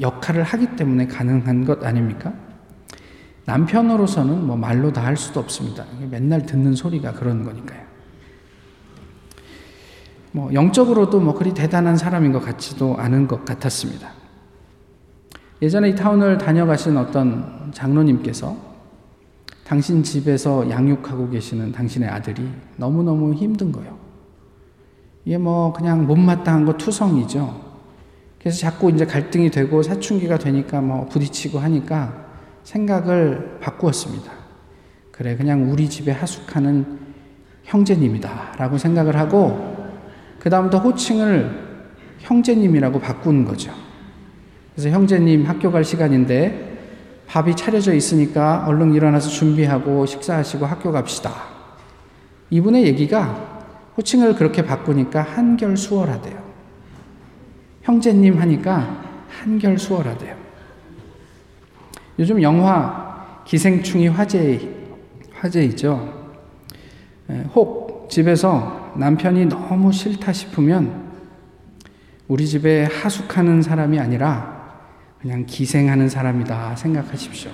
역할을 0.00 0.42
하기 0.42 0.76
때문에 0.76 1.06
가능한 1.06 1.64
것 1.64 1.84
아닙니까? 1.84 2.32
남편으로서는 3.44 4.46
뭐 4.46 4.56
말로 4.56 4.92
다 4.92 5.04
할 5.04 5.16
수도 5.16 5.38
없습니다. 5.40 5.84
맨날 6.10 6.44
듣는 6.46 6.74
소리가 6.74 7.12
그런 7.12 7.44
거니까요. 7.44 7.86
뭐 10.32 10.52
영적으로도 10.52 11.20
뭐 11.20 11.34
그리 11.34 11.54
대단한 11.54 11.96
사람인 11.96 12.32
것 12.32 12.40
같지도 12.40 12.96
않은 12.96 13.28
것 13.28 13.44
같았습니다. 13.44 14.10
예전에 15.62 15.90
이 15.90 15.94
타운을 15.94 16.38
다녀가신 16.38 16.96
어떤 16.96 17.70
장로님께서 17.72 18.75
당신 19.66 20.02
집에서 20.02 20.70
양육하고 20.70 21.28
계시는 21.30 21.72
당신의 21.72 22.08
아들이 22.08 22.48
너무너무 22.76 23.34
힘든 23.34 23.72
거예요. 23.72 23.98
이게 25.24 25.38
뭐 25.38 25.72
그냥 25.72 26.06
못마땅한 26.06 26.64
거 26.64 26.76
투성이죠. 26.76 27.66
그래서 28.38 28.58
자꾸 28.58 28.90
이제 28.90 29.04
갈등이 29.04 29.50
되고 29.50 29.82
사춘기가 29.82 30.38
되니까 30.38 30.80
뭐 30.80 31.06
부딪히고 31.06 31.58
하니까 31.58 32.26
생각을 32.62 33.58
바꾸었습니다. 33.60 34.30
그래, 35.10 35.36
그냥 35.36 35.72
우리 35.72 35.88
집에 35.88 36.12
하숙하는 36.12 36.98
형제님이다. 37.64 38.52
라고 38.58 38.78
생각을 38.78 39.16
하고, 39.16 39.74
그다음부터 40.38 40.78
호칭을 40.78 41.66
형제님이라고 42.18 43.00
바꾼 43.00 43.44
거죠. 43.44 43.72
그래서 44.72 44.90
형제님 44.90 45.46
학교 45.46 45.72
갈 45.72 45.82
시간인데 45.82 46.75
밥이 47.26 47.56
차려져 47.56 47.94
있으니까 47.94 48.64
얼른 48.66 48.94
일어나서 48.94 49.28
준비하고 49.28 50.06
식사하시고 50.06 50.64
학교 50.66 50.92
갑시다. 50.92 51.32
이분의 52.50 52.84
얘기가 52.86 53.56
호칭을 53.96 54.34
그렇게 54.34 54.64
바꾸니까 54.64 55.22
한결 55.22 55.76
수월하대요. 55.76 56.46
형제님 57.82 58.38
하니까 58.40 59.04
한결 59.28 59.78
수월하대요. 59.78 60.36
요즘 62.18 62.40
영화 62.42 63.42
기생충이 63.44 64.08
화제, 64.08 64.74
화제이죠. 65.34 66.14
예, 67.30 67.44
혹 67.54 68.08
집에서 68.08 68.92
남편이 68.96 69.46
너무 69.46 69.92
싫다 69.92 70.32
싶으면 70.32 71.06
우리 72.28 72.46
집에 72.46 72.84
하숙하는 72.84 73.62
사람이 73.62 73.98
아니라 73.98 74.55
그냥 75.20 75.46
기생하는 75.46 76.08
사람이다 76.08 76.76
생각하십시오. 76.76 77.50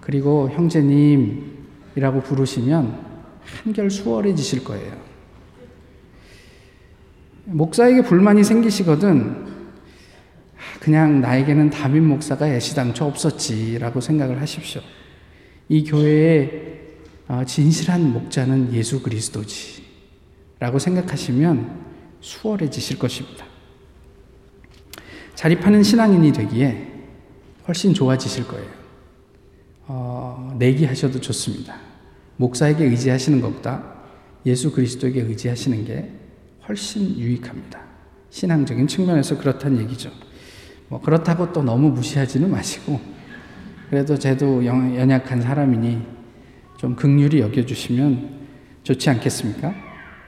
그리고 0.00 0.48
형제님이라고 0.50 2.22
부르시면 2.22 3.06
한결 3.62 3.90
수월해지실 3.90 4.64
거예요. 4.64 5.08
목사에게 7.44 8.02
불만이 8.02 8.44
생기시거든 8.44 9.46
그냥 10.80 11.20
나에게는 11.20 11.70
담임 11.70 12.08
목사가 12.08 12.48
애시당초 12.48 13.04
없었지라고 13.06 14.00
생각을 14.00 14.40
하십시오. 14.40 14.80
이 15.68 15.84
교회의 15.84 16.78
어, 17.28 17.44
진실한 17.44 18.12
목자는 18.12 18.72
예수 18.72 19.02
그리스도지 19.02 19.84
라고 20.58 20.78
생각하시면 20.78 21.84
수월해지실 22.20 22.98
것입니다. 22.98 23.44
자립하는 25.38 25.84
신앙인이 25.84 26.32
되기에 26.32 26.84
훨씬 27.68 27.94
좋아지실 27.94 28.48
거예요. 28.48 28.66
어, 29.86 30.52
내기하셔도 30.58 31.20
좋습니다. 31.20 31.76
목사에게 32.38 32.84
의지하시는 32.86 33.40
것보다 33.40 33.84
예수 34.46 34.72
그리스도에게 34.72 35.20
의지하시는 35.20 35.84
게 35.84 36.10
훨씬 36.66 37.16
유익합니다. 37.16 37.78
신앙적인 38.30 38.88
측면에서 38.88 39.38
그렇다는 39.38 39.80
얘기죠. 39.82 40.10
뭐 40.88 41.00
그렇다고 41.00 41.52
또 41.52 41.62
너무 41.62 41.90
무시하지는 41.90 42.50
마시고 42.50 43.00
그래도 43.90 44.18
쟤도 44.18 44.66
연약한 44.66 45.40
사람이니 45.40 46.02
좀 46.78 46.96
극률이 46.96 47.38
여겨주시면 47.42 48.38
좋지 48.82 49.08
않겠습니까? 49.08 49.72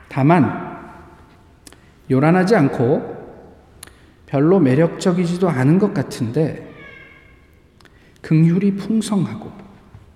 다만 0.08 0.70
요란하지 2.08 2.54
않고 2.54 3.19
별로 4.30 4.60
매력적이지도 4.60 5.48
않은 5.48 5.80
것 5.80 5.92
같은데 5.92 6.68
긍휼이 8.20 8.76
풍성하고 8.76 9.50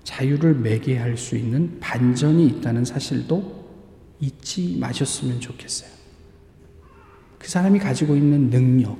자유를 0.03 0.55
매개할 0.55 1.17
수 1.17 1.35
있는 1.35 1.77
반전이 1.81 2.47
있다는 2.47 2.85
사실도 2.85 3.65
잊지 4.21 4.77
마셨으면 4.79 5.41
좋겠어요. 5.41 5.89
그 7.37 7.49
사람이 7.49 7.79
가지고 7.79 8.15
있는 8.15 8.49
능력, 8.49 8.97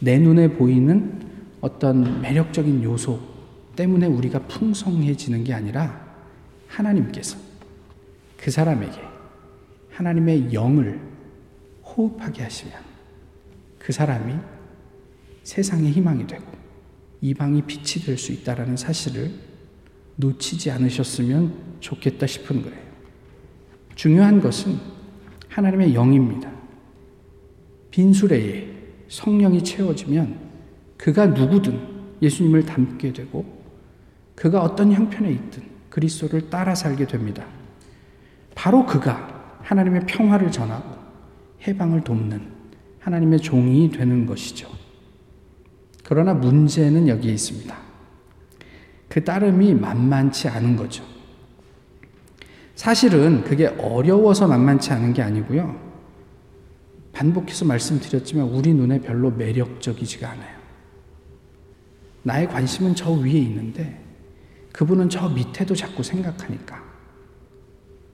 내 0.00 0.18
눈에 0.18 0.48
보이는 0.48 1.20
어떤 1.60 2.20
매력적인 2.20 2.82
요소 2.82 3.20
때문에 3.76 4.06
우리가 4.06 4.40
풍성해지는 4.40 5.44
게 5.44 5.54
아니라 5.54 6.04
하나님께서 6.66 7.38
그 8.36 8.50
사람에게 8.50 9.00
하나님의 9.92 10.52
영을 10.52 11.00
호흡하게 11.84 12.42
하시면 12.42 12.85
그 13.86 13.92
사람이 13.92 14.34
세상의 15.44 15.92
희망이 15.92 16.26
되고 16.26 16.44
이방이 17.20 17.62
빛이 17.62 18.04
될 18.04 18.18
수 18.18 18.32
있다라는 18.32 18.76
사실을 18.76 19.30
놓치지 20.16 20.72
않으셨으면 20.72 21.76
좋겠다 21.78 22.26
싶은 22.26 22.62
거예요. 22.62 22.76
중요한 23.94 24.40
것은 24.40 24.76
하나님의 25.48 25.94
영입니다. 25.94 26.50
빈수레에 27.92 28.74
성령이 29.06 29.62
채워지면 29.62 30.36
그가 30.96 31.26
누구든 31.26 31.80
예수님을 32.20 32.66
닮게 32.66 33.12
되고 33.12 33.46
그가 34.34 34.62
어떤 34.62 34.92
형편에 34.92 35.30
있든 35.30 35.62
그리스도를 35.90 36.50
따라 36.50 36.74
살게 36.74 37.06
됩니다. 37.06 37.46
바로 38.56 38.84
그가 38.84 39.60
하나님의 39.62 40.06
평화를 40.06 40.50
전하고 40.50 40.96
해방을 41.68 42.00
돕는 42.02 42.55
하나님의 43.06 43.38
종이 43.38 43.88
되는 43.88 44.26
것이죠. 44.26 44.68
그러나 46.02 46.34
문제는 46.34 47.06
여기에 47.06 47.34
있습니다. 47.34 47.76
그 49.08 49.22
따름이 49.22 49.74
만만치 49.74 50.48
않은 50.48 50.74
거죠. 50.74 51.04
사실은 52.74 53.44
그게 53.44 53.66
어려워서 53.66 54.48
만만치 54.48 54.92
않은 54.92 55.12
게 55.12 55.22
아니고요. 55.22 55.80
반복해서 57.12 57.64
말씀드렸지만 57.64 58.48
우리 58.48 58.74
눈에 58.74 59.00
별로 59.00 59.30
매력적이지가 59.30 60.28
않아요. 60.28 60.56
나의 62.24 62.48
관심은 62.48 62.96
저 62.96 63.12
위에 63.12 63.30
있는데 63.30 64.02
그분은 64.72 65.08
저 65.10 65.28
밑에도 65.28 65.76
자꾸 65.76 66.02
생각하니까 66.02 66.82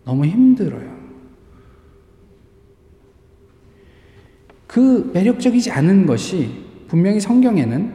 너무 0.05 0.27
힘들어요. 0.27 1.02
그 4.73 5.11
매력적이지 5.13 5.71
않은 5.71 6.07
것이 6.07 6.65
분명히 6.89 7.21
성경에는 7.21 7.93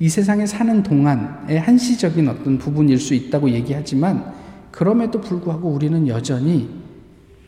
이 0.00 0.08
세상에 0.08 0.44
사는 0.44 0.82
동안의 0.82 1.60
한시적인 1.60 2.28
어떤 2.28 2.58
부분일 2.58 2.98
수 2.98 3.14
있다고 3.14 3.50
얘기하지만 3.50 4.34
그럼에도 4.72 5.20
불구하고 5.20 5.68
우리는 5.68 6.08
여전히 6.08 6.68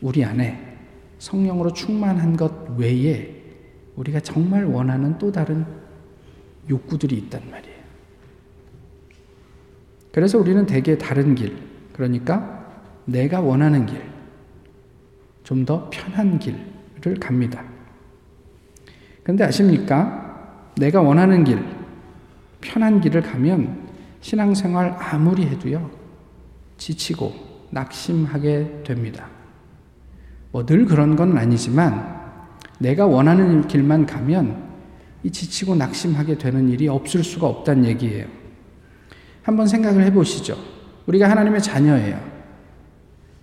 우리 0.01 0.23
안에 0.23 0.77
성령으로 1.19 1.73
충만한 1.73 2.37
것 2.37 2.53
외에 2.77 3.35
우리가 3.97 4.21
정말 4.21 4.63
원하는 4.63 5.17
또 5.17 5.29
다른 5.29 5.65
욕구들이 6.69 7.17
있단 7.17 7.41
말이에요. 7.51 7.77
그래서 10.13 10.37
우리는 10.37 10.65
대개 10.65 10.97
다른 10.97 11.35
길, 11.35 11.57
그러니까 11.91 12.65
내가 13.03 13.41
원하는 13.41 13.85
길, 13.85 14.01
좀 15.43 15.65
더 15.65 15.89
편한 15.89 16.39
길을 16.39 17.19
갑니다. 17.19 17.72
그런데 19.23 19.43
아십니까? 19.45 20.71
내가 20.75 21.01
원하는 21.01 21.43
길, 21.43 21.63
편한 22.61 22.99
길을 23.01 23.21
가면 23.21 23.89
신앙생활 24.21 24.95
아무리 24.99 25.45
해도요, 25.47 25.89
지치고 26.77 27.33
낙심하게 27.71 28.83
됩니다. 28.85 29.27
뭐 30.51 30.65
늘 30.65 30.85
그런 30.85 31.15
건 31.15 31.37
아니지만 31.37 32.21
내가 32.79 33.05
원하는 33.05 33.67
길만 33.67 34.05
가면 34.05 34.71
이 35.23 35.31
지치고 35.31 35.75
낙심하게 35.75 36.37
되는 36.37 36.69
일이 36.69 36.87
없을 36.87 37.23
수가 37.23 37.47
없다는 37.47 37.85
얘기예요. 37.85 38.27
한번 39.41 39.67
생각을 39.67 40.03
해보시죠. 40.05 40.57
우리가 41.07 41.29
하나님의 41.29 41.61
자녀예요. 41.61 42.19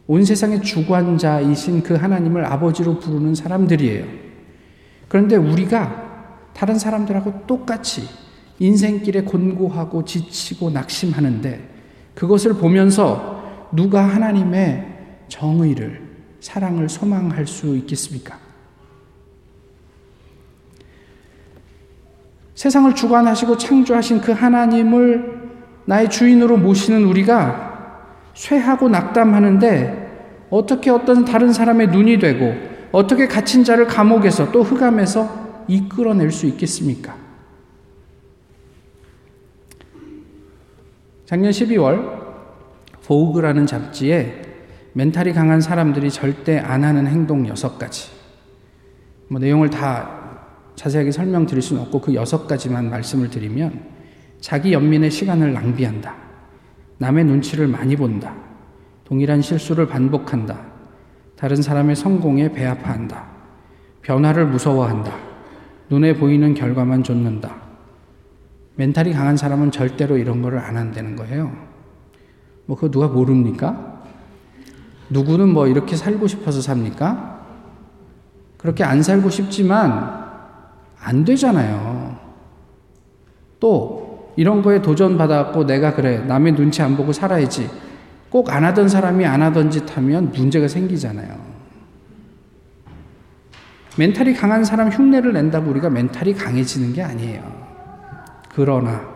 온 0.06 0.24
세상의 0.24 0.62
주관자이신 0.62 1.82
그 1.82 1.94
하나님을 1.94 2.44
아버지로 2.44 2.98
부르는 2.98 3.34
사람들이에요. 3.34 4.19
그런데 5.10 5.34
우리가 5.34 6.28
다른 6.54 6.78
사람들하고 6.78 7.46
똑같이 7.48 8.08
인생길에 8.60 9.22
곤고하고 9.22 10.04
지치고 10.04 10.70
낙심하는데 10.70 11.68
그것을 12.14 12.54
보면서 12.54 13.68
누가 13.72 14.04
하나님의 14.04 14.86
정의를, 15.26 16.00
사랑을 16.38 16.88
소망할 16.88 17.48
수 17.48 17.76
있겠습니까? 17.78 18.38
세상을 22.54 22.94
주관하시고 22.94 23.56
창조하신 23.56 24.20
그 24.20 24.30
하나님을 24.30 25.50
나의 25.86 26.08
주인으로 26.08 26.56
모시는 26.56 27.02
우리가 27.02 28.04
쇠하고 28.34 28.88
낙담하는데 28.88 30.46
어떻게 30.50 30.90
어떤 30.90 31.24
다른 31.24 31.52
사람의 31.52 31.88
눈이 31.88 32.20
되고 32.20 32.69
어떻게 32.92 33.28
갇힌 33.28 33.62
자를 33.64 33.86
감옥에서 33.86 34.50
또 34.50 34.62
흑암에서 34.62 35.64
이끌어낼 35.68 36.30
수 36.32 36.46
있겠습니까? 36.46 37.16
작년 41.26 41.52
12월 41.52 42.20
보그라는 43.04 43.66
잡지에 43.66 44.42
멘탈이 44.92 45.32
강한 45.32 45.60
사람들이 45.60 46.10
절대 46.10 46.58
안 46.58 46.82
하는 46.82 47.06
행동 47.06 47.44
6가지 47.44 48.10
뭐 49.28 49.38
내용을 49.38 49.70
다 49.70 50.20
자세하게 50.74 51.12
설명드릴 51.12 51.62
수는 51.62 51.82
없고 51.82 52.00
그 52.00 52.12
6가지만 52.12 52.86
말씀을 52.86 53.30
드리면 53.30 53.84
자기 54.40 54.72
연민의 54.72 55.10
시간을 55.10 55.52
낭비한다. 55.52 56.16
남의 56.98 57.24
눈치를 57.24 57.68
많이 57.68 57.94
본다. 57.94 58.34
동일한 59.04 59.42
실수를 59.42 59.86
반복한다. 59.86 60.69
다른 61.40 61.62
사람의 61.62 61.96
성공에 61.96 62.52
배아파한다. 62.52 63.24
변화를 64.02 64.46
무서워한다. 64.46 65.10
눈에 65.88 66.14
보이는 66.14 66.52
결과만 66.52 67.02
좇는다. 67.02 67.56
멘탈이 68.76 69.14
강한 69.14 69.38
사람은 69.38 69.70
절대로 69.70 70.18
이런 70.18 70.42
거를 70.42 70.58
안 70.58 70.76
한다는 70.76 71.16
거예요. 71.16 71.50
뭐 72.66 72.76
그거 72.76 72.90
누가 72.90 73.08
모릅니까? 73.08 74.02
누구는 75.08 75.48
뭐 75.48 75.66
이렇게 75.66 75.96
살고 75.96 76.26
싶어서 76.26 76.60
삽니까? 76.60 77.40
그렇게 78.58 78.84
안 78.84 79.02
살고 79.02 79.30
싶지만 79.30 80.20
안 81.00 81.24
되잖아요. 81.24 82.18
또 83.58 84.34
이런 84.36 84.60
거에 84.60 84.82
도전받았고 84.82 85.64
내가 85.64 85.94
그래 85.94 86.18
남의 86.18 86.54
눈치 86.54 86.82
안 86.82 86.98
보고 86.98 87.14
살아야지 87.14 87.66
꼭 88.30 88.48
안 88.50 88.64
하던 88.64 88.88
사람이 88.88 89.26
안 89.26 89.42
하던 89.42 89.70
짓 89.70 89.96
하면 89.96 90.30
문제가 90.30 90.68
생기잖아요. 90.68 91.50
멘탈이 93.98 94.34
강한 94.34 94.64
사람 94.64 94.88
흉내를 94.88 95.32
낸다고 95.32 95.68
우리가 95.70 95.90
멘탈이 95.90 96.34
강해지는 96.34 96.92
게 96.92 97.02
아니에요. 97.02 97.42
그러나 98.50 99.10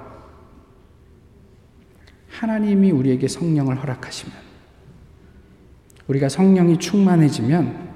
하나님이 2.29 2.91
우리에게 2.91 3.29
성령을 3.29 3.81
허락하시면 3.81 4.37
우리가 6.09 6.29
성령이 6.29 6.79
충만해지면 6.79 7.95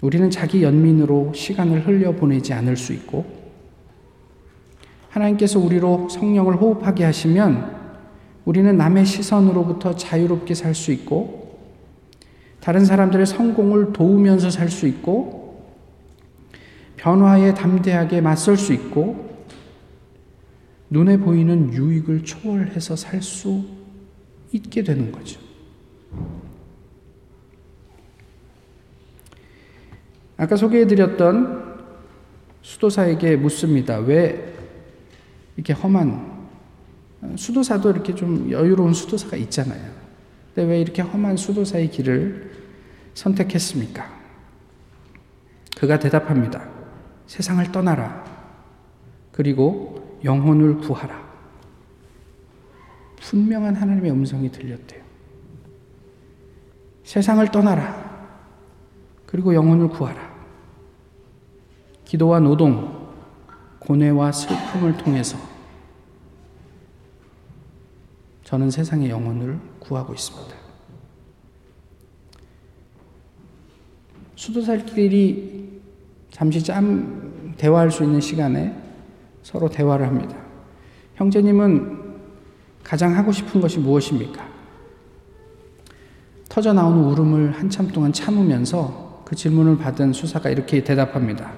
우리는 0.00 0.30
자기 0.30 0.62
연민으로 0.62 1.32
시간을 1.34 1.86
흘려보내지 1.86 2.54
않을 2.54 2.76
수 2.78 2.94
있고 2.94 3.38
하나님께서 5.10 5.58
우리로 5.58 6.08
성령을 6.08 6.56
호흡하게 6.56 7.04
하시면 7.04 7.79
우리는 8.44 8.76
남의 8.76 9.06
시선으로부터 9.06 9.94
자유롭게 9.96 10.54
살 10.54 10.74
수 10.74 10.92
있고 10.92 11.58
다른 12.60 12.84
사람들의 12.84 13.26
성공을 13.26 13.92
도우면서 13.92 14.50
살 14.50 14.68
수 14.68 14.86
있고 14.86 15.40
변화에 16.96 17.54
담대하게 17.54 18.20
맞설 18.20 18.56
수 18.56 18.72
있고 18.74 19.44
눈에 20.90 21.16
보이는 21.18 21.72
유익을 21.72 22.24
초월해서 22.24 22.96
살 22.96 23.22
수 23.22 23.64
있게 24.52 24.82
되는 24.82 25.12
거죠. 25.12 25.40
아까 30.36 30.56
소개해드렸던 30.56 31.78
수도사에게 32.62 33.36
묻습니다. 33.36 33.98
왜 33.98 34.54
이렇게 35.56 35.72
험한 35.72 36.29
수도사도 37.36 37.90
이렇게 37.90 38.14
좀 38.14 38.50
여유로운 38.50 38.94
수도사가 38.94 39.36
있잖아요. 39.36 39.90
근데 40.54 40.68
왜 40.68 40.80
이렇게 40.80 41.02
험한 41.02 41.36
수도사의 41.36 41.90
길을 41.90 42.52
선택했습니까? 43.14 44.20
그가 45.76 45.98
대답합니다. 45.98 46.68
세상을 47.26 47.70
떠나라. 47.72 48.24
그리고 49.32 50.18
영혼을 50.24 50.78
구하라. 50.78 51.30
분명한 53.20 53.76
하나님의 53.76 54.10
음성이 54.10 54.50
들렸대요. 54.50 55.02
세상을 57.04 57.46
떠나라. 57.50 58.10
그리고 59.26 59.54
영혼을 59.54 59.88
구하라. 59.88 60.30
기도와 62.04 62.40
노동, 62.40 63.08
고뇌와 63.78 64.32
슬픔을 64.32 64.96
통해서 64.96 65.38
저는 68.50 68.68
세상의 68.68 69.10
영혼을 69.10 69.60
구하고 69.78 70.12
있습니다. 70.12 70.56
수도살끼리 74.34 75.80
잠시 76.32 76.60
짬 76.60 77.54
대화할 77.56 77.92
수 77.92 78.02
있는 78.02 78.20
시간에 78.20 78.76
서로 79.44 79.68
대화를 79.68 80.04
합니다. 80.04 80.36
형제님은 81.14 82.16
가장 82.82 83.16
하고 83.16 83.30
싶은 83.30 83.60
것이 83.60 83.78
무엇입니까? 83.78 84.44
터져 86.48 86.72
나오는 86.72 87.04
울음을 87.04 87.52
한참 87.52 87.86
동안 87.86 88.12
참으면서 88.12 89.22
그 89.24 89.36
질문을 89.36 89.78
받은 89.78 90.12
수사가 90.12 90.50
이렇게 90.50 90.82
대답합니다. 90.82 91.52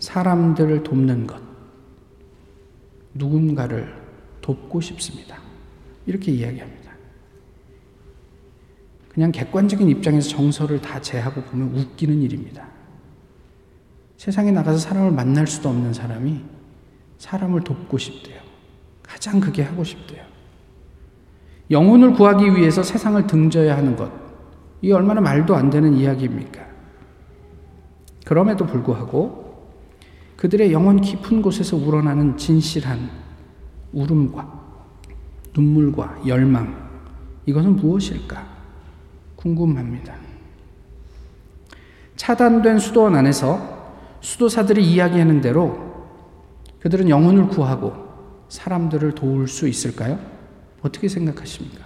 사람들을 0.00 0.82
돕는 0.82 1.26
것. 1.26 1.40
누군가를 3.14 3.90
돕고 4.42 4.82
싶습니다. 4.82 5.45
이렇게 6.06 6.32
이야기합니다. 6.32 6.92
그냥 9.08 9.32
객관적인 9.32 9.88
입장에서 9.88 10.28
정서를 10.28 10.80
다 10.80 11.00
제하고 11.00 11.42
보면 11.42 11.74
웃기는 11.74 12.20
일입니다. 12.22 12.68
세상에 14.16 14.50
나가서 14.50 14.78
사람을 14.78 15.10
만날 15.10 15.46
수도 15.46 15.68
없는 15.68 15.92
사람이 15.92 16.42
사람을 17.18 17.62
돕고 17.62 17.98
싶대요. 17.98 18.40
가장 19.02 19.40
그게 19.40 19.62
하고 19.62 19.84
싶대요. 19.84 20.24
영혼을 21.70 22.12
구하기 22.12 22.54
위해서 22.54 22.82
세상을 22.82 23.26
등져야 23.26 23.76
하는 23.76 23.96
것. 23.96 24.12
이게 24.82 24.92
얼마나 24.92 25.20
말도 25.20 25.56
안 25.56 25.70
되는 25.70 25.94
이야기입니까? 25.94 26.64
그럼에도 28.24 28.66
불구하고 28.66 29.46
그들의 30.36 30.72
영혼 30.72 31.00
깊은 31.00 31.42
곳에서 31.42 31.76
우러나는 31.76 32.36
진실한 32.36 33.10
울음과 33.92 34.55
눈물과 35.56 36.22
열망, 36.26 36.86
이것은 37.46 37.76
무엇일까? 37.76 38.56
궁금합니다. 39.36 40.14
차단된 42.16 42.78
수도원 42.78 43.14
안에서 43.14 43.76
수도사들이 44.20 44.84
이야기하는 44.84 45.40
대로 45.40 45.86
그들은 46.80 47.08
영혼을 47.08 47.48
구하고 47.48 47.94
사람들을 48.48 49.14
도울 49.14 49.48
수 49.48 49.68
있을까요? 49.68 50.18
어떻게 50.82 51.08
생각하십니까? 51.08 51.84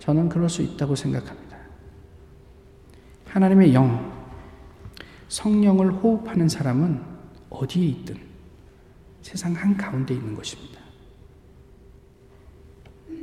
저는 0.00 0.28
그럴 0.28 0.48
수 0.48 0.62
있다고 0.62 0.94
생각합니다. 0.94 1.56
하나님의 3.26 3.74
영, 3.74 4.12
성령을 5.28 5.92
호흡하는 5.92 6.48
사람은 6.48 7.00
어디에 7.50 7.86
있든 7.86 8.16
세상 9.22 9.54
한가운데 9.54 10.14
있는 10.14 10.34
것입니다. 10.34 10.73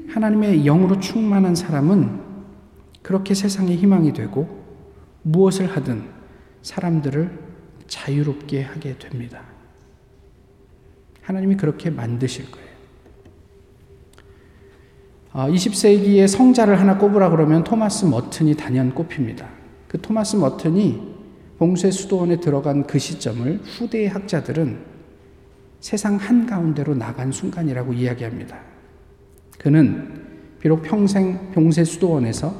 하나님의 0.09 0.63
영으로 0.63 0.99
충만한 0.99 1.55
사람은 1.55 2.21
그렇게 3.01 3.33
세상의 3.33 3.77
희망이 3.77 4.13
되고 4.13 4.61
무엇을 5.23 5.67
하든 5.75 6.03
사람들을 6.61 7.39
자유롭게 7.87 8.61
하게 8.63 8.97
됩니다. 8.97 9.41
하나님이 11.21 11.55
그렇게 11.55 11.89
만드실 11.89 12.49
거예요. 12.51 12.71
20세기의 15.33 16.23
아, 16.23 16.27
성자를 16.27 16.79
하나 16.79 16.97
꼽으라 16.97 17.29
그러면 17.29 17.63
토마스 17.63 18.05
머튼이 18.05 18.55
단연 18.55 18.93
꼽힙니다. 18.93 19.47
그 19.87 19.99
토마스 20.01 20.35
머튼이 20.35 21.11
봉쇄 21.57 21.91
수도원에 21.91 22.39
들어간 22.39 22.85
그 22.85 22.99
시점을 22.99 23.61
후대의 23.63 24.09
학자들은 24.09 24.79
세상 25.79 26.15
한가운데로 26.15 26.95
나간 26.95 27.31
순간이라고 27.31 27.93
이야기합니다. 27.93 28.70
그는 29.61 30.57
비록 30.59 30.81
평생 30.81 31.51
봉쇄 31.51 31.83
수도원에서 31.83 32.51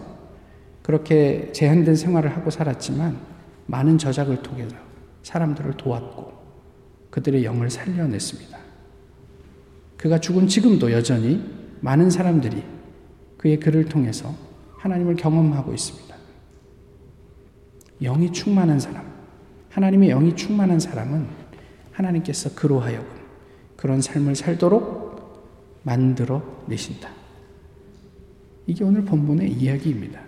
그렇게 0.84 1.52
제한된 1.52 1.96
생활을 1.96 2.36
하고 2.38 2.52
살았지만 2.52 3.18
많은 3.66 3.98
저작을 3.98 4.44
통해서 4.44 4.76
사람들을 5.24 5.78
도왔고 5.78 6.32
그들의 7.10 7.44
영을 7.44 7.72
살려냈습니다. 7.72 8.56
그가 9.98 10.20
죽은 10.20 10.48
지금도 10.48 10.92
여전히 10.92 11.44
많은 11.80 12.12
사람들이 12.12 12.64
그의 13.38 13.60
글을 13.60 13.86
통해서 13.86 14.36
하나님을 14.78 15.16
경험하고 15.16 15.74
있습니다. 15.74 16.16
영이 18.04 18.32
충만한 18.32 18.80
사람, 18.80 19.12
하나님의 19.70 20.10
영이 20.10 20.36
충만한 20.36 20.80
사람은 20.80 21.26
하나님께서 21.94 22.54
그로 22.54 22.80
하여금 22.80 23.10
그런 23.76 24.02
삶을 24.02 24.36
살도록 24.36 25.01
만들어 25.84 26.42
내신다. 26.68 27.10
이게 28.68 28.84
오늘 28.84 29.04
본문의 29.04 29.52
이야기입니다. 29.52 30.20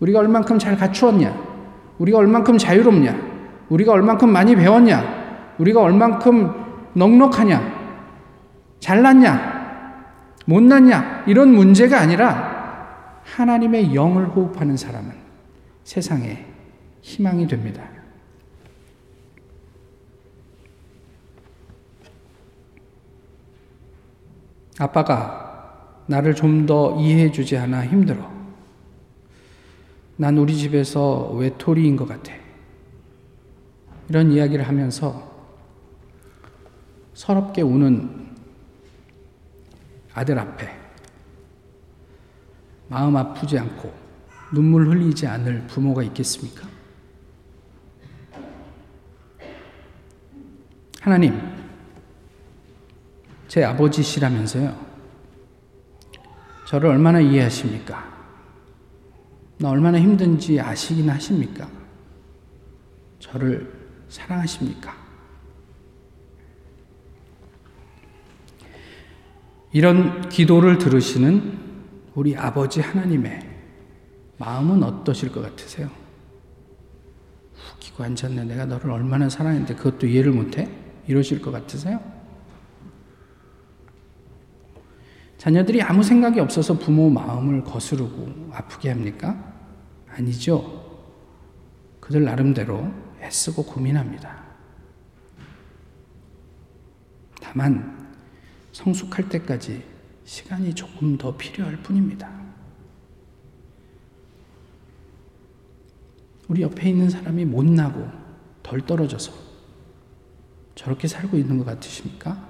우리가 0.00 0.18
얼만큼 0.20 0.58
잘 0.58 0.76
갖추었냐? 0.76 1.50
우리가 1.98 2.18
얼만큼 2.18 2.58
자유롭냐? 2.58 3.30
우리가 3.68 3.92
얼만큼 3.92 4.30
많이 4.30 4.56
배웠냐? 4.56 5.54
우리가 5.58 5.82
얼만큼 5.82 6.52
넉넉하냐? 6.94 7.80
잘났냐? 8.80 9.60
못났냐? 10.46 11.24
이런 11.26 11.54
문제가 11.54 12.00
아니라 12.00 13.20
하나님의 13.24 13.94
영을 13.94 14.26
호흡하는 14.26 14.76
사람은 14.76 15.12
세상에 15.84 16.46
희망이 17.02 17.46
됩니다. 17.46 17.82
아빠가 24.80 26.02
나를 26.06 26.34
좀 26.34 26.66
더 26.66 26.96
이해해 26.98 27.30
주지 27.30 27.56
않아 27.56 27.86
힘들어. 27.86 28.30
난 30.16 30.36
우리 30.38 30.56
집에서 30.56 31.30
외톨이인 31.32 31.96
것 31.96 32.08
같아. 32.08 32.32
이런 34.08 34.32
이야기를 34.32 34.66
하면서 34.66 35.30
서럽게 37.14 37.62
우는 37.62 38.28
아들 40.14 40.38
앞에 40.38 40.68
마음 42.88 43.16
아프지 43.16 43.58
않고 43.58 43.92
눈물 44.52 44.88
흘리지 44.88 45.26
않을 45.26 45.66
부모가 45.68 46.02
있겠습니까? 46.04 46.66
하나님, 51.00 51.59
제 53.50 53.64
아버지시라면서요. 53.64 54.72
저를 56.68 56.90
얼마나 56.90 57.18
이해하십니까? 57.18 58.08
나 59.58 59.70
얼마나 59.70 59.98
힘든지 59.98 60.60
아시긴 60.60 61.10
하십니까? 61.10 61.68
저를 63.18 63.74
사랑하십니까? 64.08 64.96
이런 69.72 70.28
기도를 70.28 70.78
들으시는 70.78 71.58
우리 72.14 72.36
아버지 72.36 72.80
하나님의 72.80 73.50
마음은 74.38 74.84
어떠실 74.84 75.32
것 75.32 75.42
같으세요? 75.42 75.90
웃기고 77.74 78.04
앉았네. 78.04 78.44
내가 78.44 78.66
너를 78.66 78.92
얼마나 78.92 79.28
사랑했는데 79.28 79.74
그것도 79.74 80.06
이해를 80.06 80.30
못해? 80.30 80.70
이러실 81.08 81.42
것 81.42 81.50
같으세요? 81.50 82.19
자녀들이 85.40 85.80
아무 85.80 86.02
생각이 86.02 86.38
없어서 86.38 86.78
부모 86.78 87.08
마음을 87.08 87.64
거스르고 87.64 88.50
아프게 88.52 88.90
합니까? 88.90 89.54
아니죠. 90.06 91.08
그들 91.98 92.24
나름대로 92.24 92.92
애쓰고 93.22 93.64
고민합니다. 93.64 94.38
다만 97.40 98.06
성숙할 98.72 99.30
때까지 99.30 99.82
시간이 100.26 100.74
조금 100.74 101.16
더 101.16 101.34
필요할 101.34 101.78
뿐입니다. 101.78 102.30
우리 106.48 106.60
옆에 106.60 106.90
있는 106.90 107.08
사람이 107.08 107.46
못나고 107.46 108.06
덜 108.62 108.82
떨어져서 108.82 109.32
저렇게 110.74 111.08
살고 111.08 111.38
있는 111.38 111.56
것 111.56 111.64
같으십니까? 111.64 112.46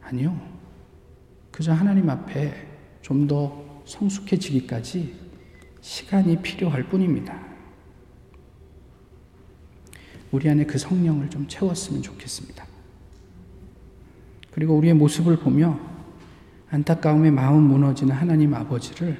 아니요. 0.00 0.49
그저 1.50 1.72
하나님 1.72 2.08
앞에 2.08 2.68
좀 3.02 3.26
더 3.26 3.82
성숙해지기까지 3.86 5.14
시간이 5.80 6.40
필요할 6.42 6.84
뿐입니다. 6.88 7.40
우리 10.30 10.48
안에 10.48 10.64
그 10.64 10.78
성령을 10.78 11.28
좀 11.28 11.48
채웠으면 11.48 12.02
좋겠습니다. 12.02 12.64
그리고 14.52 14.76
우리의 14.76 14.94
모습을 14.94 15.38
보며 15.38 15.78
안타까움에 16.70 17.30
마음 17.30 17.62
무너지는 17.64 18.14
하나님 18.14 18.54
아버지를 18.54 19.18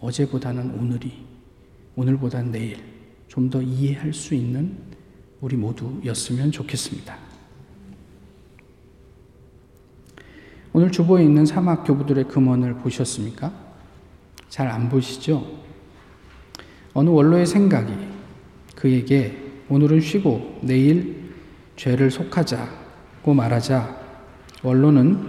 어제보다는 0.00 0.78
오늘이, 0.78 1.24
오늘보다는 1.96 2.52
내일 2.52 2.76
좀 3.28 3.48
더 3.50 3.62
이해할 3.62 4.12
수 4.12 4.34
있는 4.34 4.76
우리 5.40 5.56
모두였으면 5.56 6.50
좋겠습니다. 6.50 7.27
오늘 10.78 10.92
주보에 10.92 11.24
있는 11.24 11.44
사막 11.44 11.82
교부들의 11.82 12.28
금원을 12.28 12.74
보셨습니까? 12.74 13.52
잘 14.48 14.68
안 14.68 14.88
보시죠? 14.88 15.44
어느 16.94 17.10
원로의 17.10 17.46
생각이 17.46 17.92
그에게 18.76 19.36
오늘은 19.68 20.00
쉬고 20.00 20.60
내일 20.62 21.32
죄를 21.74 22.12
속하자고 22.12 23.34
말하자 23.34 23.98
원로는 24.62 25.28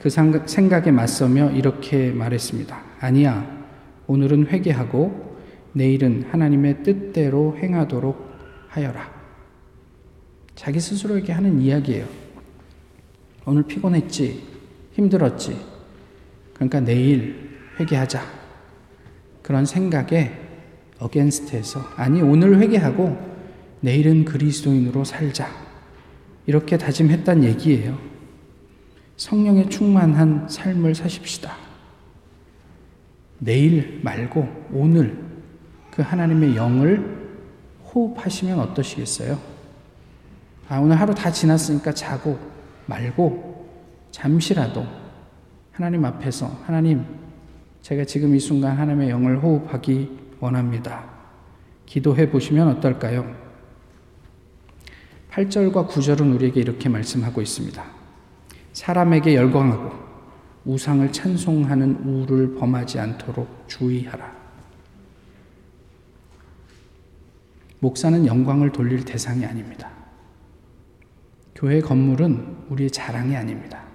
그 0.00 0.08
생각에 0.08 0.92
맞서며 0.92 1.50
이렇게 1.50 2.12
말했습니다. 2.12 2.80
아니야. 3.00 3.44
오늘은 4.06 4.46
회개하고 4.46 5.36
내일은 5.72 6.28
하나님의 6.30 6.84
뜻대로 6.84 7.56
행하도록 7.58 8.24
하여라. 8.68 9.10
자기 10.54 10.78
스스로에게 10.78 11.32
하는 11.32 11.60
이야기예요. 11.60 12.06
오늘 13.46 13.64
피곤했지? 13.64 14.54
힘들었지? 14.96 15.58
그러니까 16.54 16.80
내일 16.80 17.58
회개하자. 17.78 18.22
그런 19.42 19.66
생각에 19.66 20.32
어겐스트에서 20.98 21.80
아니 21.96 22.22
오늘 22.22 22.58
회개하고 22.58 23.16
내일은 23.80 24.24
그리스도인으로 24.24 25.04
살자. 25.04 25.48
이렇게 26.46 26.78
다짐했단 26.78 27.44
얘기예요. 27.44 27.98
성령에 29.16 29.68
충만한 29.68 30.48
삶을 30.48 30.94
사십시다. 30.94 31.54
내일 33.38 34.00
말고 34.02 34.68
오늘 34.72 35.22
그 35.90 36.02
하나님의 36.02 36.56
영을 36.56 37.16
호흡하시면 37.92 38.58
어떠시겠어요? 38.58 39.38
아, 40.68 40.78
오늘 40.78 40.98
하루 40.98 41.14
다 41.14 41.30
지났으니까 41.30 41.92
자고 41.92 42.38
말고 42.86 43.45
잠시라도 44.16 44.86
하나님 45.72 46.06
앞에서 46.06 46.46
하나님, 46.64 47.04
제가 47.82 48.06
지금 48.06 48.34
이 48.34 48.40
순간 48.40 48.74
하나님의 48.78 49.10
영을 49.10 49.42
호흡하기 49.42 50.10
원합니다. 50.40 51.04
기도해 51.84 52.30
보시면 52.30 52.68
어떨까요? 52.68 53.36
8절과 55.30 55.86
9절은 55.90 56.34
우리에게 56.34 56.62
이렇게 56.62 56.88
말씀하고 56.88 57.42
있습니다. 57.42 57.84
사람에게 58.72 59.34
열광하고 59.34 59.92
우상을 60.64 61.12
찬송하는 61.12 61.96
우를 61.96 62.54
범하지 62.54 62.98
않도록 62.98 63.64
주의하라. 63.66 64.34
목사는 67.80 68.24
영광을 68.24 68.72
돌릴 68.72 69.04
대상이 69.04 69.44
아닙니다. 69.44 69.90
교회 71.54 71.82
건물은 71.82 72.64
우리의 72.70 72.90
자랑이 72.90 73.36
아닙니다. 73.36 73.85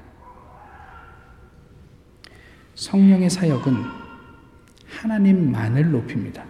성령의 2.82 3.30
사역은 3.30 3.76
하나님만을 4.88 5.92
높입니다. 5.92 6.44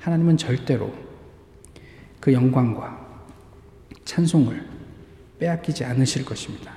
하나님은 0.00 0.36
절대로 0.36 0.92
그 2.18 2.32
영광과 2.32 2.98
찬송을 4.04 4.66
빼앗기지 5.38 5.84
않으실 5.84 6.24
것입니다. 6.24 6.72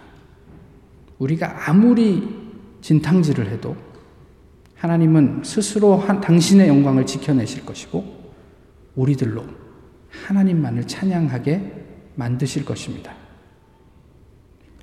우리가 1.17 1.67
아무리 1.67 2.52
진탕질을 2.82 3.49
해도 3.49 3.76
하나님은 4.76 5.41
스스로 5.43 5.97
한, 5.97 6.21
당신의 6.21 6.67
영광을 6.67 7.08
지켜내실 7.08 7.65
것이고 7.65 8.32
우리들로 8.95 9.43
하나님만을 10.28 10.86
찬양하게 10.86 11.86
만드실 12.13 12.63
것입니다. 12.63 13.15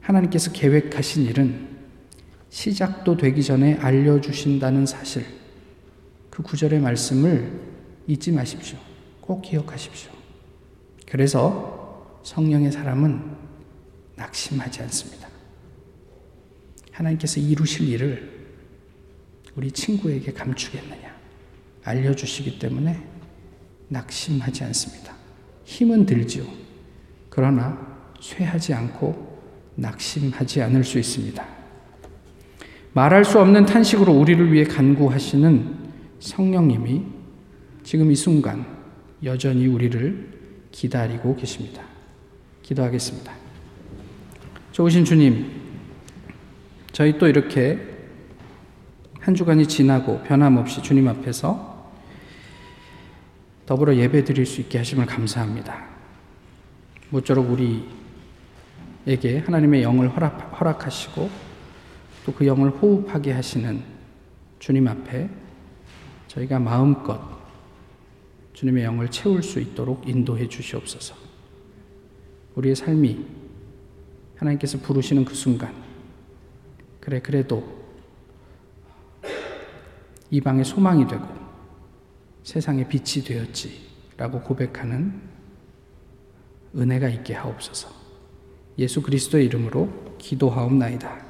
하나님께서 0.00 0.50
계획하신 0.50 1.26
일은 1.26 1.69
시작도 2.50 3.16
되기 3.16 3.42
전에 3.42 3.74
알려주신다는 3.74 4.84
사실, 4.84 5.24
그 6.28 6.42
구절의 6.42 6.80
말씀을 6.80 7.60
잊지 8.06 8.32
마십시오. 8.32 8.78
꼭 9.20 9.42
기억하십시오. 9.42 10.10
그래서 11.06 12.20
성령의 12.24 12.72
사람은 12.72 13.36
낙심하지 14.16 14.82
않습니다. 14.82 15.28
하나님께서 16.92 17.40
이루실 17.40 17.88
일을 17.88 18.40
우리 19.56 19.70
친구에게 19.70 20.32
감추겠느냐 20.32 21.16
알려주시기 21.84 22.58
때문에 22.58 23.00
낙심하지 23.88 24.64
않습니다. 24.64 25.14
힘은 25.64 26.04
들지요. 26.06 26.44
그러나 27.28 28.12
쇠하지 28.20 28.74
않고 28.74 29.40
낙심하지 29.76 30.62
않을 30.62 30.84
수 30.84 30.98
있습니다. 30.98 31.59
말할 32.92 33.24
수 33.24 33.38
없는 33.38 33.66
탄식으로 33.66 34.12
우리를 34.12 34.52
위해 34.52 34.64
간구하시는 34.64 35.76
성령님이 36.18 37.02
지금 37.82 38.10
이 38.10 38.16
순간 38.16 38.66
여전히 39.22 39.66
우리를 39.66 40.28
기다리고 40.72 41.36
계십니다. 41.36 41.82
기도하겠습니다. 42.62 43.32
좋으신 44.72 45.04
주님, 45.04 45.50
저희 46.92 47.18
또 47.18 47.26
이렇게 47.28 47.78
한 49.20 49.34
주간이 49.34 49.66
지나고 49.66 50.22
변함없이 50.22 50.82
주님 50.82 51.08
앞에서 51.08 51.70
더불어 53.66 53.94
예배 53.94 54.24
드릴 54.24 54.46
수 54.46 54.60
있게 54.60 54.78
하심을 54.78 55.06
감사합니다. 55.06 55.84
모쪼록 57.10 57.48
우리에게 59.06 59.38
하나님의 59.40 59.82
영을 59.82 60.08
허락, 60.08 60.60
허락하시고 60.60 61.49
또 62.30 62.34
그 62.34 62.46
영을 62.46 62.70
호흡하게 62.70 63.32
하시는 63.32 63.82
주님 64.60 64.86
앞에 64.86 65.28
저희가 66.28 66.60
마음껏 66.60 67.20
주님의 68.52 68.84
영을 68.84 69.10
채울 69.10 69.42
수 69.42 69.58
있도록 69.58 70.08
인도해 70.08 70.48
주시옵소서. 70.48 71.16
우리의 72.54 72.76
삶이 72.76 73.26
하나님께서 74.36 74.78
부르시는 74.78 75.24
그 75.24 75.34
순간, 75.34 75.74
그래, 77.00 77.20
그래도 77.20 77.80
이방의 80.30 80.64
소망이 80.64 81.08
되고 81.08 81.26
세상의 82.44 82.88
빛이 82.88 83.24
되었지라고 83.24 84.42
고백하는 84.42 85.20
은혜가 86.76 87.08
있게 87.08 87.34
하옵소서. 87.34 87.88
예수 88.78 89.02
그리스도의 89.02 89.46
이름으로 89.46 90.16
기도하옵나이다. 90.18 91.29